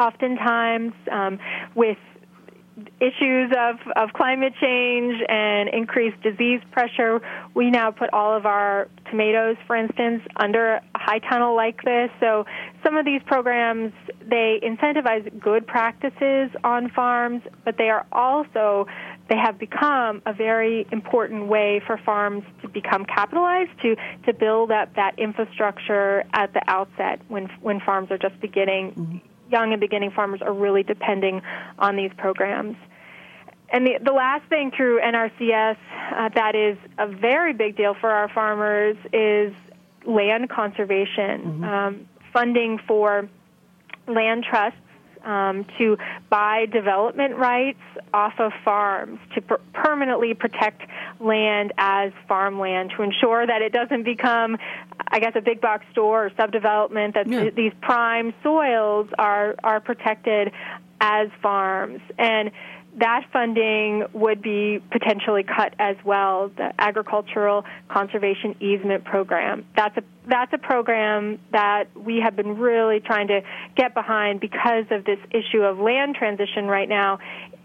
[0.00, 1.38] Oftentimes, um,
[1.76, 1.98] with
[3.00, 7.20] issues of, of climate change and increased disease pressure,
[7.54, 12.10] we now put all of our tomatoes, for instance, under a high tunnel like this.
[12.20, 12.46] So
[12.82, 13.92] some of these programs,
[14.28, 18.86] they incentivize good practices on farms, but they are also
[19.26, 23.96] they have become a very important way for farms to become capitalized to
[24.26, 29.16] to build up that infrastructure at the outset when when farms are just beginning mm-hmm
[29.50, 31.42] young and beginning farmers are really depending
[31.78, 32.76] on these programs.
[33.70, 35.76] and the, the last thing through NRCS
[36.12, 39.52] uh, that is a very big deal for our farmers is
[40.06, 41.64] land conservation, mm-hmm.
[41.64, 43.28] um, funding for
[44.06, 44.78] land trusts
[45.24, 45.96] um, to
[46.30, 47.80] buy development rights
[48.12, 50.82] off of farms to per- permanently protect
[51.20, 54.56] land as farmland to ensure that it doesn't become,
[55.08, 57.14] I guess, a big box store or subdevelopment.
[57.14, 57.42] That yeah.
[57.42, 60.52] th- these prime soils are are protected
[61.00, 62.50] as farms and
[62.98, 66.50] that funding would be potentially cut as well.
[66.56, 69.64] The agricultural conservation easement program.
[69.76, 73.42] That's a that's a program that we have been really trying to
[73.76, 77.18] get behind because of this issue of land transition right now.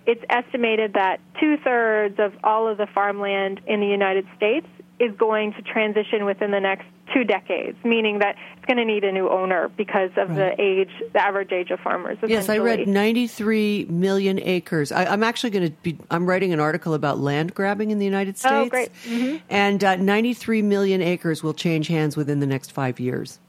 [0.06, 4.68] It's estimated that two thirds of all of the farmland in the United States
[5.00, 6.86] is going to transition within the next
[7.20, 10.56] two decades, meaning that it's going to need a new owner because of right.
[10.58, 12.18] the age, the average age of farmers.
[12.26, 14.92] Yes, I read 93 million acres.
[14.92, 15.98] I, am actually going to be.
[16.10, 18.54] I'm writing an article about land grabbing in the United oh, States.
[18.54, 18.94] Oh, great!
[19.06, 19.38] Mm-hmm.
[19.50, 23.40] And uh, 93 million acres will change hands within the next five years.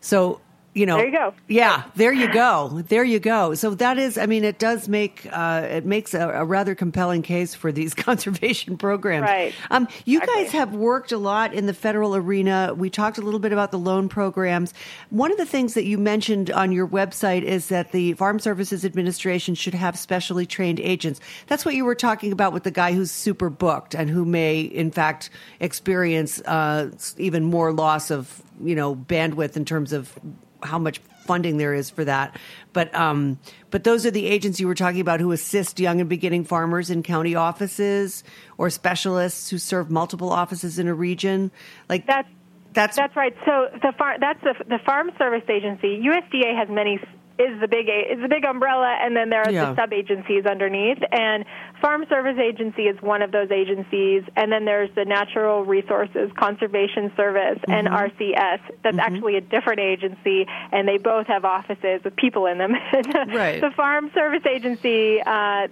[0.00, 0.40] So
[0.74, 1.34] you know there you go.
[1.48, 2.82] yeah there you go.
[2.88, 3.54] There you go.
[3.54, 7.22] So that is i mean it does make uh, it makes a, a, rather compelling
[7.22, 9.22] case for these conservation programs.
[9.24, 9.54] Right.
[9.70, 10.44] Um, you exactly.
[10.44, 12.74] guys have worked a lot in the federal arena.
[12.76, 14.74] We talked a little bit about the loan programs.
[15.10, 18.84] One of the things that you mentioned on your website is that the farm services
[18.84, 21.20] administration should have specially trained agents.
[21.46, 24.60] That's what you were talking about with the guy who's super booked and who may
[24.60, 30.18] in fact experience uh, even more loss of you know bandwidth in terms of
[30.64, 32.36] how much funding there is for that.
[32.72, 33.38] But um,
[33.70, 36.90] but those are the agents you were talking about who assist young and beginning farmers
[36.90, 38.24] in county offices
[38.58, 41.50] or specialists who serve multiple offices in a region.
[41.88, 42.28] Like that's
[42.74, 43.34] that's that's right.
[43.44, 46.02] So the far, that's the the Farm Service Agency.
[46.04, 47.00] USDA has many
[47.38, 49.70] is the big is the big umbrella, and then there are yeah.
[49.70, 50.98] the sub agencies underneath.
[51.10, 51.44] And
[51.80, 57.12] Farm Service Agency is one of those agencies, and then there's the Natural Resources Conservation
[57.16, 57.88] Service mm-hmm.
[57.88, 58.60] NRCS.
[58.82, 59.00] That's mm-hmm.
[59.00, 62.72] actually a different agency, and they both have offices with people in them.
[63.28, 63.60] right.
[63.60, 65.68] The Farm Service Agency uh,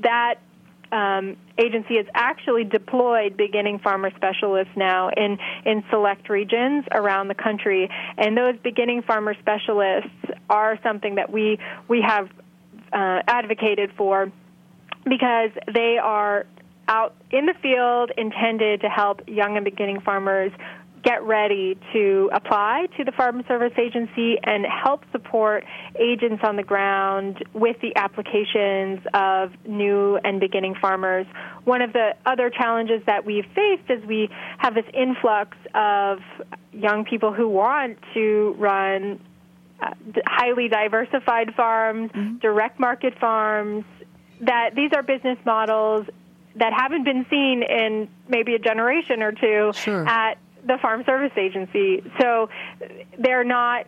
[0.00, 0.36] that
[0.92, 7.34] um, agency has actually deployed beginning farmer specialists now in, in select regions around the
[7.34, 7.88] country.
[8.18, 10.10] And those beginning farmer specialists
[10.50, 12.28] are something that we, we have
[12.92, 14.30] uh, advocated for
[15.04, 16.46] because they are
[16.88, 20.52] out in the field intended to help young and beginning farmers
[21.02, 25.64] get ready to apply to the Farm Service Agency and help support
[25.98, 31.26] agents on the ground with the applications of new and beginning farmers.
[31.64, 34.28] One of the other challenges that we've faced is we
[34.58, 36.18] have this influx of
[36.72, 39.20] young people who want to run
[39.80, 39.90] uh,
[40.26, 42.38] highly diversified farms, mm-hmm.
[42.38, 43.84] direct market farms,
[44.40, 46.06] that these are business models
[46.56, 50.06] that haven't been seen in maybe a generation or two sure.
[50.06, 52.02] at the Farm Service Agency.
[52.20, 52.48] So
[53.18, 53.86] they're not.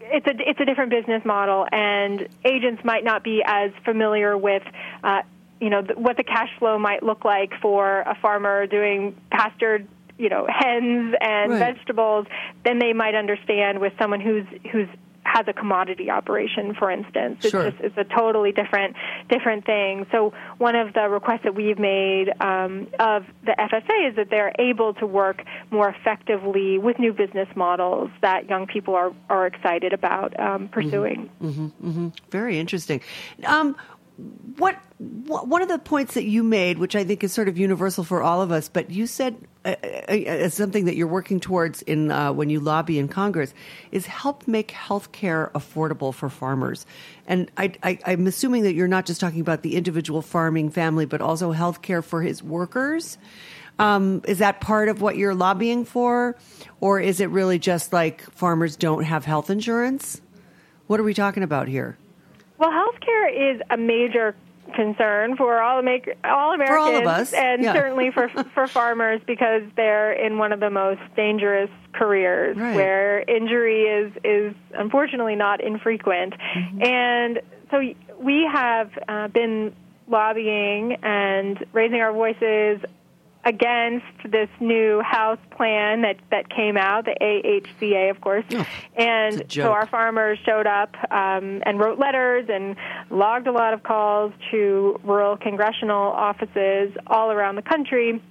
[0.00, 4.62] It's a it's a different business model, and agents might not be as familiar with.
[5.04, 5.22] Uh,
[5.60, 10.30] you know what the cash flow might look like for a farmer doing pastured you
[10.30, 11.74] know hens and right.
[11.74, 12.26] vegetables
[12.64, 14.88] then they might understand with someone who's who's
[15.32, 17.38] has a commodity operation, for instance.
[17.40, 17.70] It's sure.
[17.70, 18.96] just it's a totally different
[19.28, 20.06] different thing.
[20.10, 24.52] So one of the requests that we've made um, of the FSA is that they're
[24.58, 29.92] able to work more effectively with new business models that young people are are excited
[29.92, 31.30] about um, pursuing.
[31.42, 31.66] Mm-hmm.
[31.66, 31.88] Mm-hmm.
[31.88, 32.08] Mm-hmm.
[32.30, 33.00] Very interesting.
[33.44, 33.76] Um,
[34.56, 38.04] what one of the points that you made, which I think is sort of universal
[38.04, 41.80] for all of us, but you said uh, uh, as something that you're working towards
[41.82, 43.54] in uh, when you lobby in Congress,
[43.92, 46.84] is help make health care affordable for farmers.
[47.26, 51.06] And I, I, I'm assuming that you're not just talking about the individual farming family,
[51.06, 53.16] but also health care for his workers.
[53.78, 56.36] Um, is that part of what you're lobbying for,
[56.80, 60.20] or is it really just like farmers don't have health insurance?
[60.86, 61.96] What are we talking about here?
[62.60, 64.36] Well, healthcare is a major
[64.76, 67.32] concern for all, Amer- all Americans, all of us.
[67.32, 67.72] and yeah.
[67.72, 72.76] certainly for for farmers because they're in one of the most dangerous careers right.
[72.76, 76.82] where injury is is unfortunately not infrequent, mm-hmm.
[76.82, 77.40] and
[77.70, 77.80] so
[78.18, 79.74] we have uh, been
[80.06, 82.80] lobbying and raising our voices
[83.44, 88.44] against this new House plan that that came out, the AHCA, of course.
[88.52, 88.66] Oh,
[88.96, 92.76] and so our farmers showed up um, and wrote letters and
[93.10, 98.22] logged a lot of calls to rural congressional offices all around the country.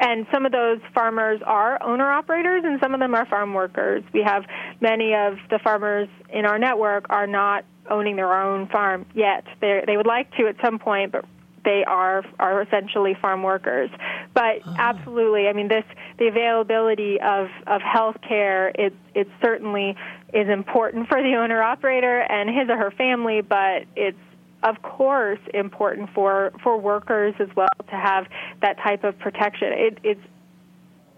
[0.00, 4.02] And some of those farmers are owner operators, and some of them are farm workers.
[4.12, 4.44] We have
[4.80, 9.44] many of the farmers in our network are not owning their own farm yet.
[9.60, 11.24] They they would like to at some point, but
[11.64, 13.90] they are are essentially farm workers.
[14.32, 14.74] But oh.
[14.78, 15.84] absolutely, I mean, this
[16.18, 19.96] the availability of of health care it it certainly
[20.32, 24.18] is important for the owner operator and his or her family, but it's
[24.62, 28.26] of course important for for workers as well to have
[28.62, 29.68] that type of protection.
[29.72, 30.20] It, it's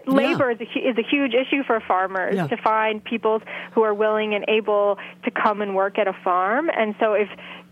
[0.07, 0.57] labor yeah.
[0.57, 2.47] is, a, is a huge issue for farmers yeah.
[2.47, 3.41] to find people
[3.73, 6.69] who are willing and able to come and work at a farm.
[6.69, 7.27] And so if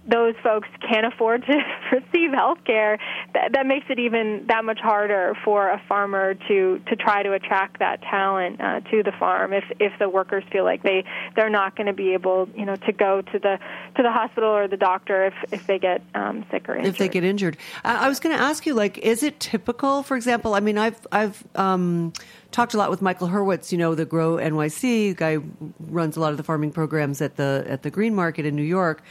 [0.07, 1.53] those folks can't afford to
[1.91, 2.97] receive health care,
[3.33, 7.33] that, that makes it even that much harder for a farmer to, to try to
[7.33, 11.03] attract that talent uh, to the farm if, if the workers feel like they,
[11.35, 13.57] they're not going to be able, you know, to go to the,
[13.95, 16.93] to the hospital or the doctor if, if they get um, sick or injured.
[16.93, 17.57] If they get injured.
[17.83, 21.05] I was going to ask you, like, is it typical, for example, I mean, I've,
[21.11, 22.13] I've, um,
[22.55, 25.39] talked a lot with Michael Hurwitz, you know, the Grow NYC guy
[25.79, 28.63] runs a lot of the farming programs at the at the Green Market in New
[28.63, 29.03] York.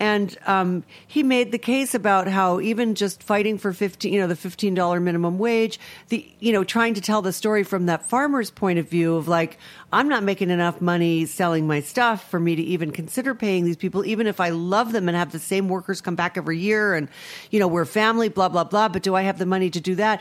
[0.00, 4.26] And um, he made the case about how even just fighting for fifteen, you know,
[4.26, 5.78] the fifteen dollar minimum wage,
[6.08, 9.28] the you know, trying to tell the story from that farmer's point of view of
[9.28, 9.56] like,
[9.92, 13.76] I'm not making enough money selling my stuff for me to even consider paying these
[13.76, 16.94] people, even if I love them and have the same workers come back every year,
[16.94, 17.08] and
[17.52, 18.88] you know, we're family, blah blah blah.
[18.88, 20.20] But do I have the money to do that?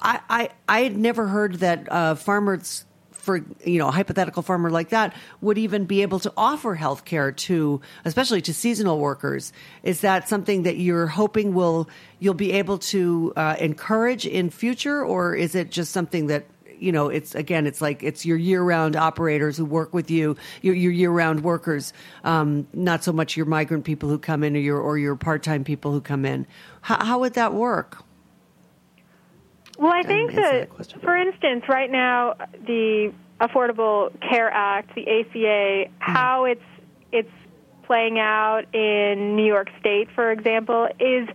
[0.00, 2.86] I I, I had never heard that uh, farmers
[3.22, 7.04] for you know a hypothetical farmer like that would even be able to offer health
[7.04, 9.52] care to especially to seasonal workers.
[9.82, 15.04] Is that something that you're hoping will you'll be able to uh, encourage in future?
[15.04, 16.46] Or is it just something that
[16.78, 20.74] you know it's again it's like it's your year-round operators who work with you your,
[20.74, 21.92] your year-round workers
[22.24, 25.62] um, not so much your migrant people who come in or your or your part-time
[25.62, 26.44] people who come in.
[26.80, 28.02] How, how would that work
[29.78, 32.34] well, I think that, that for instance, right now
[32.66, 35.92] the Affordable Care Act, the ACA, mm-hmm.
[35.98, 36.62] how it's
[37.10, 37.30] it's
[37.82, 41.28] playing out in New York State, for example, is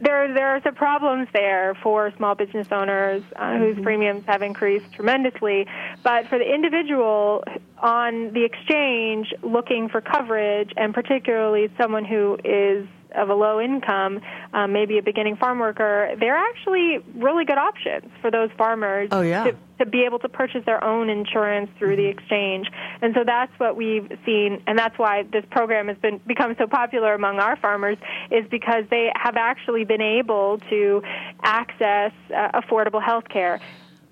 [0.00, 3.84] there there are some problems there for small business owners uh, whose mm-hmm.
[3.84, 5.66] premiums have increased tremendously.
[6.02, 7.44] But for the individual
[7.78, 14.20] on the exchange looking for coverage, and particularly someone who is of a low income,
[14.52, 19.22] um, maybe a beginning farm worker, they're actually really good options for those farmers oh,
[19.22, 19.44] yeah.
[19.44, 22.68] to, to be able to purchase their own insurance through the exchange.
[23.02, 26.66] And so that's what we've seen, and that's why this program has been become so
[26.66, 27.98] popular among our farmers,
[28.30, 31.02] is because they have actually been able to
[31.42, 33.60] access uh, affordable health care.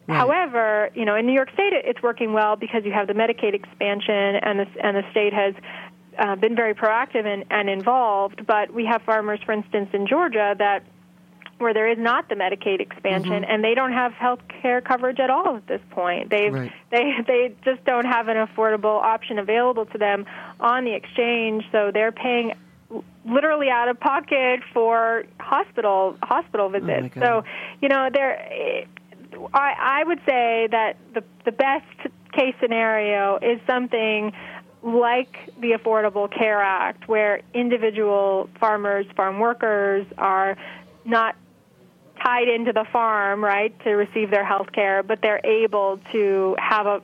[0.07, 0.18] Right.
[0.18, 3.55] However, you know, in New York State, it's working well because you have the Medicaid
[3.55, 5.55] expansion, and the and the state has
[6.18, 10.54] uh, been very proactive and, and involved, but we have farmers, for instance, in Georgia
[10.58, 10.84] that
[11.58, 13.50] where there is not the Medicaid expansion, mm-hmm.
[13.50, 16.30] and they don't have health care coverage at all at this point.
[16.30, 16.72] They right.
[16.90, 20.26] they they just don't have an affordable option available to them
[20.60, 22.54] on the exchange, so they're paying
[23.24, 27.16] literally out of pocket for hospital hospital oh, visits.
[27.16, 27.44] Oh so,
[27.80, 28.86] you know, there.
[29.52, 31.86] I I would say that the the best
[32.32, 34.32] case scenario is something
[34.85, 40.57] like the Affordable Care Act, where individual farmers, farm workers are
[41.07, 41.37] not
[42.22, 46.87] tied into the farm, right, to receive their health care, but they're able to have
[46.87, 47.03] a,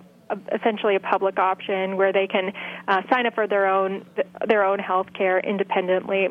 [0.55, 2.53] essentially a public option where they can
[2.87, 4.05] uh, sign up for their own
[4.47, 6.29] their own health care independently.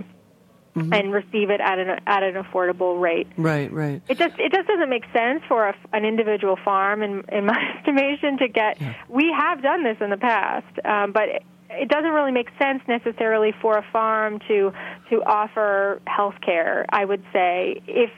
[0.75, 0.93] Mm-hmm.
[0.93, 3.27] and receive it at an at an affordable rate.
[3.37, 4.03] Right, right.
[4.07, 7.57] It just it just doesn't make sense for a, an individual farm, in in my
[7.77, 8.79] estimation, to get.
[8.79, 8.93] Yeah.
[9.07, 11.29] We have done this in the past, um, but.
[11.29, 14.73] It, it doesn't really make sense necessarily for a farm to
[15.11, 16.83] to offer health care.
[16.89, 18.09] I would say if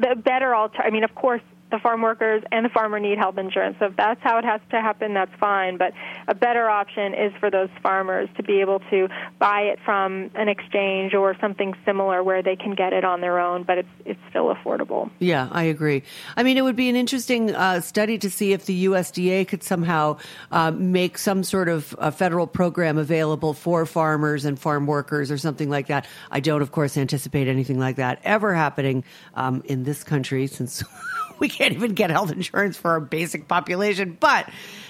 [0.00, 0.82] the better alter.
[0.82, 1.42] I mean, of course,
[1.74, 3.76] the farm workers and the farmer need health insurance.
[3.80, 5.76] So if that's how it has to happen, that's fine.
[5.76, 5.92] But
[6.28, 9.08] a better option is for those farmers to be able to
[9.40, 13.40] buy it from an exchange or something similar where they can get it on their
[13.40, 15.10] own, but it's it's still affordable.
[15.18, 16.04] Yeah, I agree.
[16.36, 19.64] I mean, it would be an interesting uh, study to see if the USDA could
[19.64, 20.18] somehow
[20.52, 25.38] uh, make some sort of a federal program available for farmers and farm workers or
[25.38, 26.06] something like that.
[26.30, 29.02] I don't, of course, anticipate anything like that ever happening
[29.34, 30.84] um, in this country since.
[31.38, 34.16] we can't even get health insurance for our basic population.
[34.18, 34.48] But,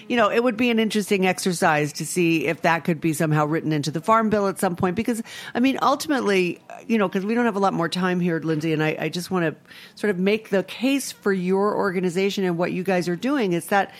[0.08, 3.46] you know, it would be an interesting exercise to see if that could be somehow
[3.46, 4.96] written into the farm bill at some point.
[4.96, 5.22] Because,
[5.54, 8.72] I mean, ultimately, you know, because we don't have a lot more time here, Lindsay,
[8.72, 9.56] and I, I just want to
[9.98, 13.66] sort of make the case for your organization and what you guys are doing is
[13.66, 13.92] that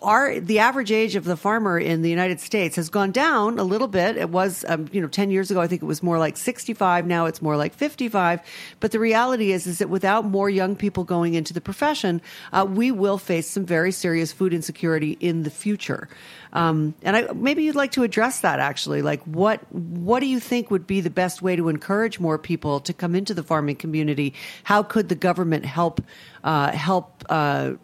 [0.00, 3.64] our the average age of the farmer in the United States has gone down a
[3.64, 4.16] little bit.
[4.16, 7.06] It was, um, you know, ten years ago, I think it was more like sixty-five.
[7.06, 8.40] Now it's more like fifty-five.
[8.80, 12.20] But the reality is, is that without more young people going into the profession,
[12.52, 16.08] uh, we will face some very serious food insecurity in the future.
[16.52, 19.02] Um, and I, maybe you'd like to address that actually.
[19.02, 22.80] Like, what what do you think would be the best way to encourage more people
[22.80, 24.34] to come into the farming community?
[24.64, 26.02] How could the government help
[26.44, 27.24] uh, help?
[27.28, 27.74] Uh,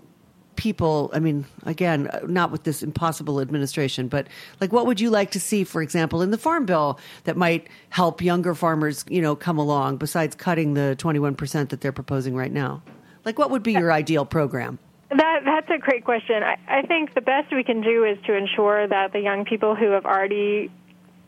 [0.59, 4.27] people i mean again uh, not with this impossible administration but
[4.61, 7.69] like what would you like to see for example in the farm bill that might
[7.91, 12.53] help younger farmers you know come along besides cutting the 21% that they're proposing right
[12.53, 12.83] now
[13.25, 14.81] like what would be your ideal program
[15.11, 16.43] that that's a great question.
[16.43, 19.75] I, I think the best we can do is to ensure that the young people
[19.75, 20.71] who have already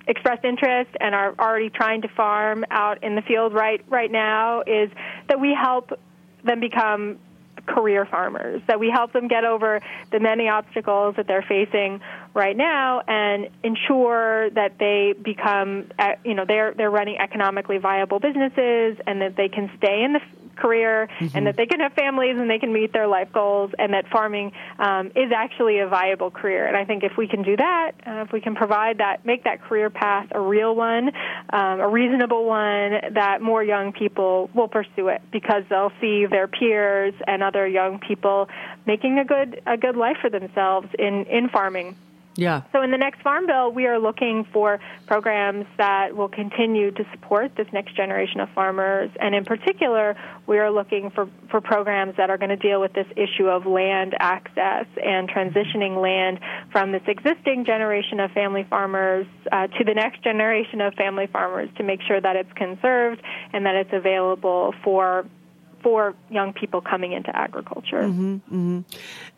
[0.06, 4.60] expressed interest and are already trying to farm out in the field right right now
[4.66, 4.90] is
[5.28, 5.98] that we help
[6.44, 7.18] them become
[7.74, 8.62] career farmers.
[8.66, 12.00] That we help them get over the many obstacles that they're facing
[12.34, 18.18] right now and ensure that they become uh, you know they're they're running economically viable
[18.20, 20.20] businesses and that they can stay in the
[20.60, 21.36] career mm-hmm.
[21.36, 24.08] and that they can have families and they can meet their life goals and that
[24.08, 26.66] farming um, is actually a viable career.
[26.66, 29.44] And I think if we can do that, uh, if we can provide that, make
[29.44, 31.10] that career path a real one,
[31.52, 36.48] um, a reasonable one, that more young people will pursue it because they'll see their
[36.48, 38.48] peers and other young people
[38.86, 41.96] making a good a good life for themselves in in farming.
[42.40, 42.62] Yeah.
[42.72, 47.04] So in the next Farm Bill, we are looking for programs that will continue to
[47.12, 49.10] support this next generation of farmers.
[49.20, 50.16] And in particular,
[50.46, 53.66] we are looking for, for programs that are going to deal with this issue of
[53.66, 56.40] land access and transitioning land
[56.72, 61.68] from this existing generation of family farmers uh, to the next generation of family farmers
[61.76, 63.20] to make sure that it's conserved
[63.52, 65.26] and that it's available for
[65.82, 68.02] for young people coming into agriculture.
[68.02, 68.80] Mm-hmm, mm-hmm.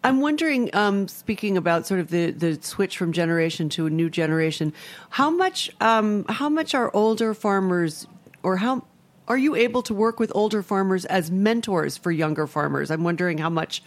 [0.04, 4.10] I'm wondering, um, speaking about sort of the, the switch from generation to a new
[4.10, 4.72] generation,
[5.10, 8.06] how much um, how much are older farmers,
[8.42, 8.84] or how
[9.28, 12.90] are you able to work with older farmers as mentors for younger farmers?
[12.90, 13.82] I'm wondering how much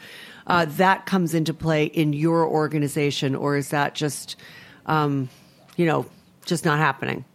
[0.47, 4.37] uh, that comes into play in your organization, or is that just,
[4.85, 5.29] um,
[5.75, 6.05] you know,
[6.45, 7.25] just not happening?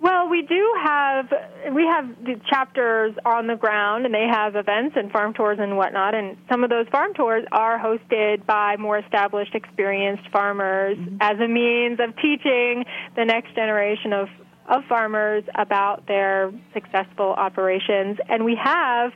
[0.00, 1.26] Well, we do have
[1.74, 5.76] we have the chapters on the ground, and they have events and farm tours and
[5.76, 6.14] whatnot.
[6.14, 11.16] And some of those farm tours are hosted by more established, experienced farmers mm-hmm.
[11.20, 12.84] as a means of teaching
[13.16, 14.28] the next generation of
[14.68, 18.18] of farmers about their successful operations.
[18.28, 19.12] And we have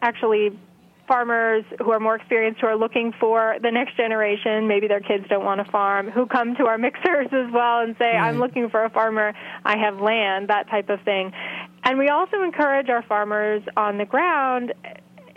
[0.00, 0.58] actually
[1.08, 4.68] farmers who are more experienced who are looking for the next generation.
[4.68, 7.96] Maybe their kids don't want to farm who come to our mixers as well and
[7.98, 9.32] say i'm looking for a farmer.
[9.64, 11.32] I have land that type of thing.
[11.84, 14.74] And we also encourage our farmers on the ground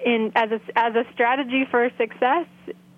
[0.04, 2.48] in as a as a strategy for success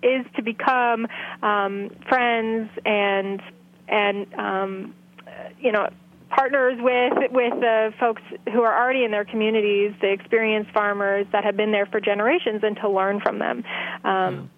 [0.01, 1.07] is to become
[1.41, 3.41] um, friends and
[3.87, 4.95] and um,
[5.59, 5.89] you know
[6.35, 8.21] partners with with the folks
[8.51, 12.61] who are already in their communities, the experienced farmers that have been there for generations,
[12.63, 13.63] and to learn from them.
[14.03, 14.49] Um,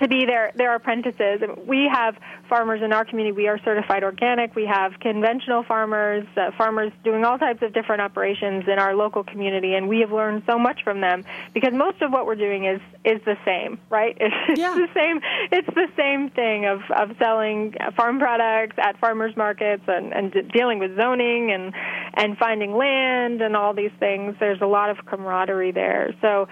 [0.00, 1.40] to be their their apprentices.
[1.66, 2.16] We have
[2.48, 3.32] farmers in our community.
[3.32, 4.54] We are certified organic.
[4.54, 9.24] We have conventional farmers, uh, farmers doing all types of different operations in our local
[9.24, 12.64] community, and we have learned so much from them because most of what we're doing
[12.64, 14.16] is is the same, right?
[14.48, 14.74] It's, yeah.
[14.74, 15.20] the same.
[15.52, 20.78] It's the same thing of of selling farm products at farmers markets and and dealing
[20.78, 21.74] with zoning and
[22.14, 24.36] and finding land and all these things.
[24.40, 26.14] There's a lot of camaraderie there.
[26.20, 26.48] So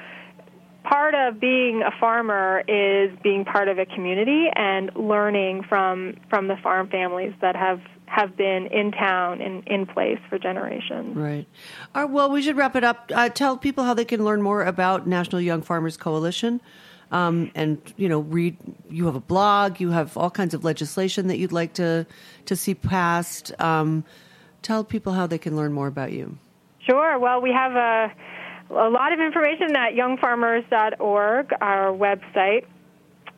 [0.88, 6.48] part of being a farmer is being part of a community and learning from from
[6.48, 11.16] the farm families that have have been in town and in place for generations.
[11.16, 11.46] Right.
[11.94, 13.10] Right well, we should wrap it up.
[13.12, 16.60] Uh, tell people how they can learn more about National Young Farmers Coalition.
[17.10, 18.56] Um, and you know, read.
[18.90, 19.80] You have a blog.
[19.80, 22.06] You have all kinds of legislation that you'd like to
[22.46, 23.52] to see passed.
[23.60, 24.04] Um,
[24.62, 26.38] tell people how they can learn more about you.
[26.80, 27.18] Sure.
[27.18, 28.12] Well, we have a
[28.70, 32.64] a lot of information at youngfarmers.org, our website.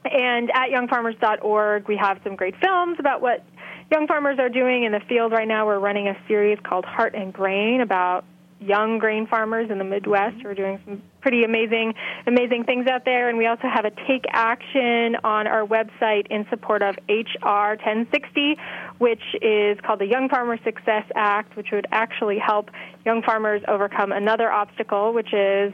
[0.05, 3.45] And at youngfarmers.org, we have some great films about what
[3.91, 5.67] young farmers are doing in the field right now.
[5.67, 8.25] We're running a series called Heart and Grain about
[8.61, 11.95] young grain farmers in the Midwest who are doing some pretty amazing,
[12.27, 13.29] amazing things out there.
[13.29, 18.57] And we also have a take action on our website in support of HR 1060,
[18.99, 22.71] which is called the Young Farmer Success Act, which would actually help
[23.05, 25.73] young farmers overcome another obstacle, which is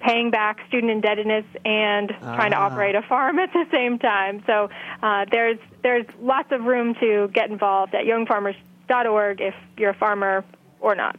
[0.00, 2.66] paying back student indebtedness and trying to ah.
[2.66, 4.42] operate a farm at the same time.
[4.46, 4.68] So
[5.02, 10.44] uh, there's there's lots of room to get involved at youngfarmers.org if you're a farmer
[10.80, 11.16] or not.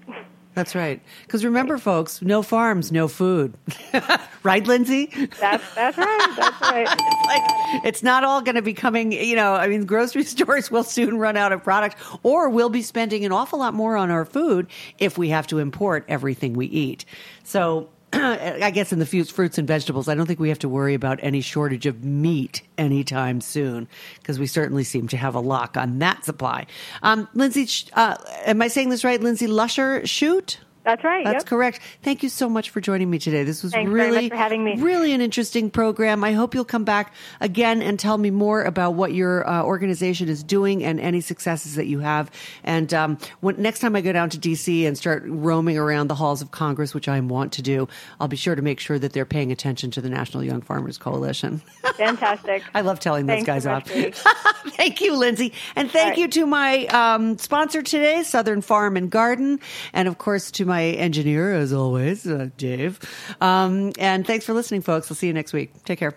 [0.56, 1.01] That's right.
[1.24, 3.53] Because remember, folks, no farms, no food.
[4.43, 5.08] right, Lindsay?
[5.39, 6.34] That's that's right.
[6.38, 6.88] That's right.
[6.99, 9.12] it's, like, it's not all going to be coming.
[9.12, 12.82] You know, I mean, grocery stores will soon run out of product, or we'll be
[12.82, 16.68] spending an awful lot more on our food if we have to import everything we
[16.68, 17.03] eat.
[17.43, 17.89] So
[18.63, 21.20] I guess in the fruits and vegetables, I don't think we have to worry about
[21.22, 23.89] any shortage of meat anytime soon
[24.20, 26.66] because we certainly seem to have a lock on that supply.
[27.03, 29.20] Um, Lindsay, uh, am I saying this right?
[29.22, 30.59] Lindsay Lusher, Shute.
[30.86, 31.26] That's right.
[31.26, 31.46] That's yep.
[31.46, 31.80] correct.
[32.04, 33.44] Thank you so much for joining me today.
[33.44, 34.76] This was Thanks really, very much for having me.
[34.80, 36.24] really an interesting program.
[36.24, 40.30] I hope you'll come back again and tell me more about what your uh, organization
[40.30, 42.30] is doing and any successes that you have.
[42.64, 46.16] And um, when, next time I go down to DC and start roaming around the
[46.16, 47.88] halls of Congress, which I want to do,
[48.20, 50.98] I'll be sure to make sure that they're paying attention to the National Young Farmers
[50.98, 51.62] Coalition.
[51.96, 52.64] Fantastic.
[52.74, 53.88] I love telling those guys so off.
[54.68, 55.54] thank you, Lindsay.
[55.76, 56.18] And thank right.
[56.18, 59.60] you to my um, sponsor today, Southern Farm and Garden.
[59.94, 62.99] And of course, to my engineer, as always, uh, Dave.
[63.39, 65.09] Um, and thanks for listening, folks.
[65.09, 65.71] We'll see you next week.
[65.86, 66.13] Take care.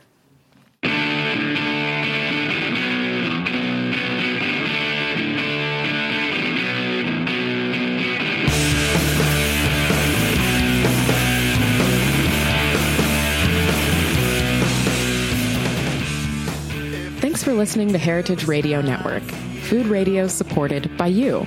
[17.21, 21.47] Thanks for listening to Heritage Radio Network, food radio supported by you.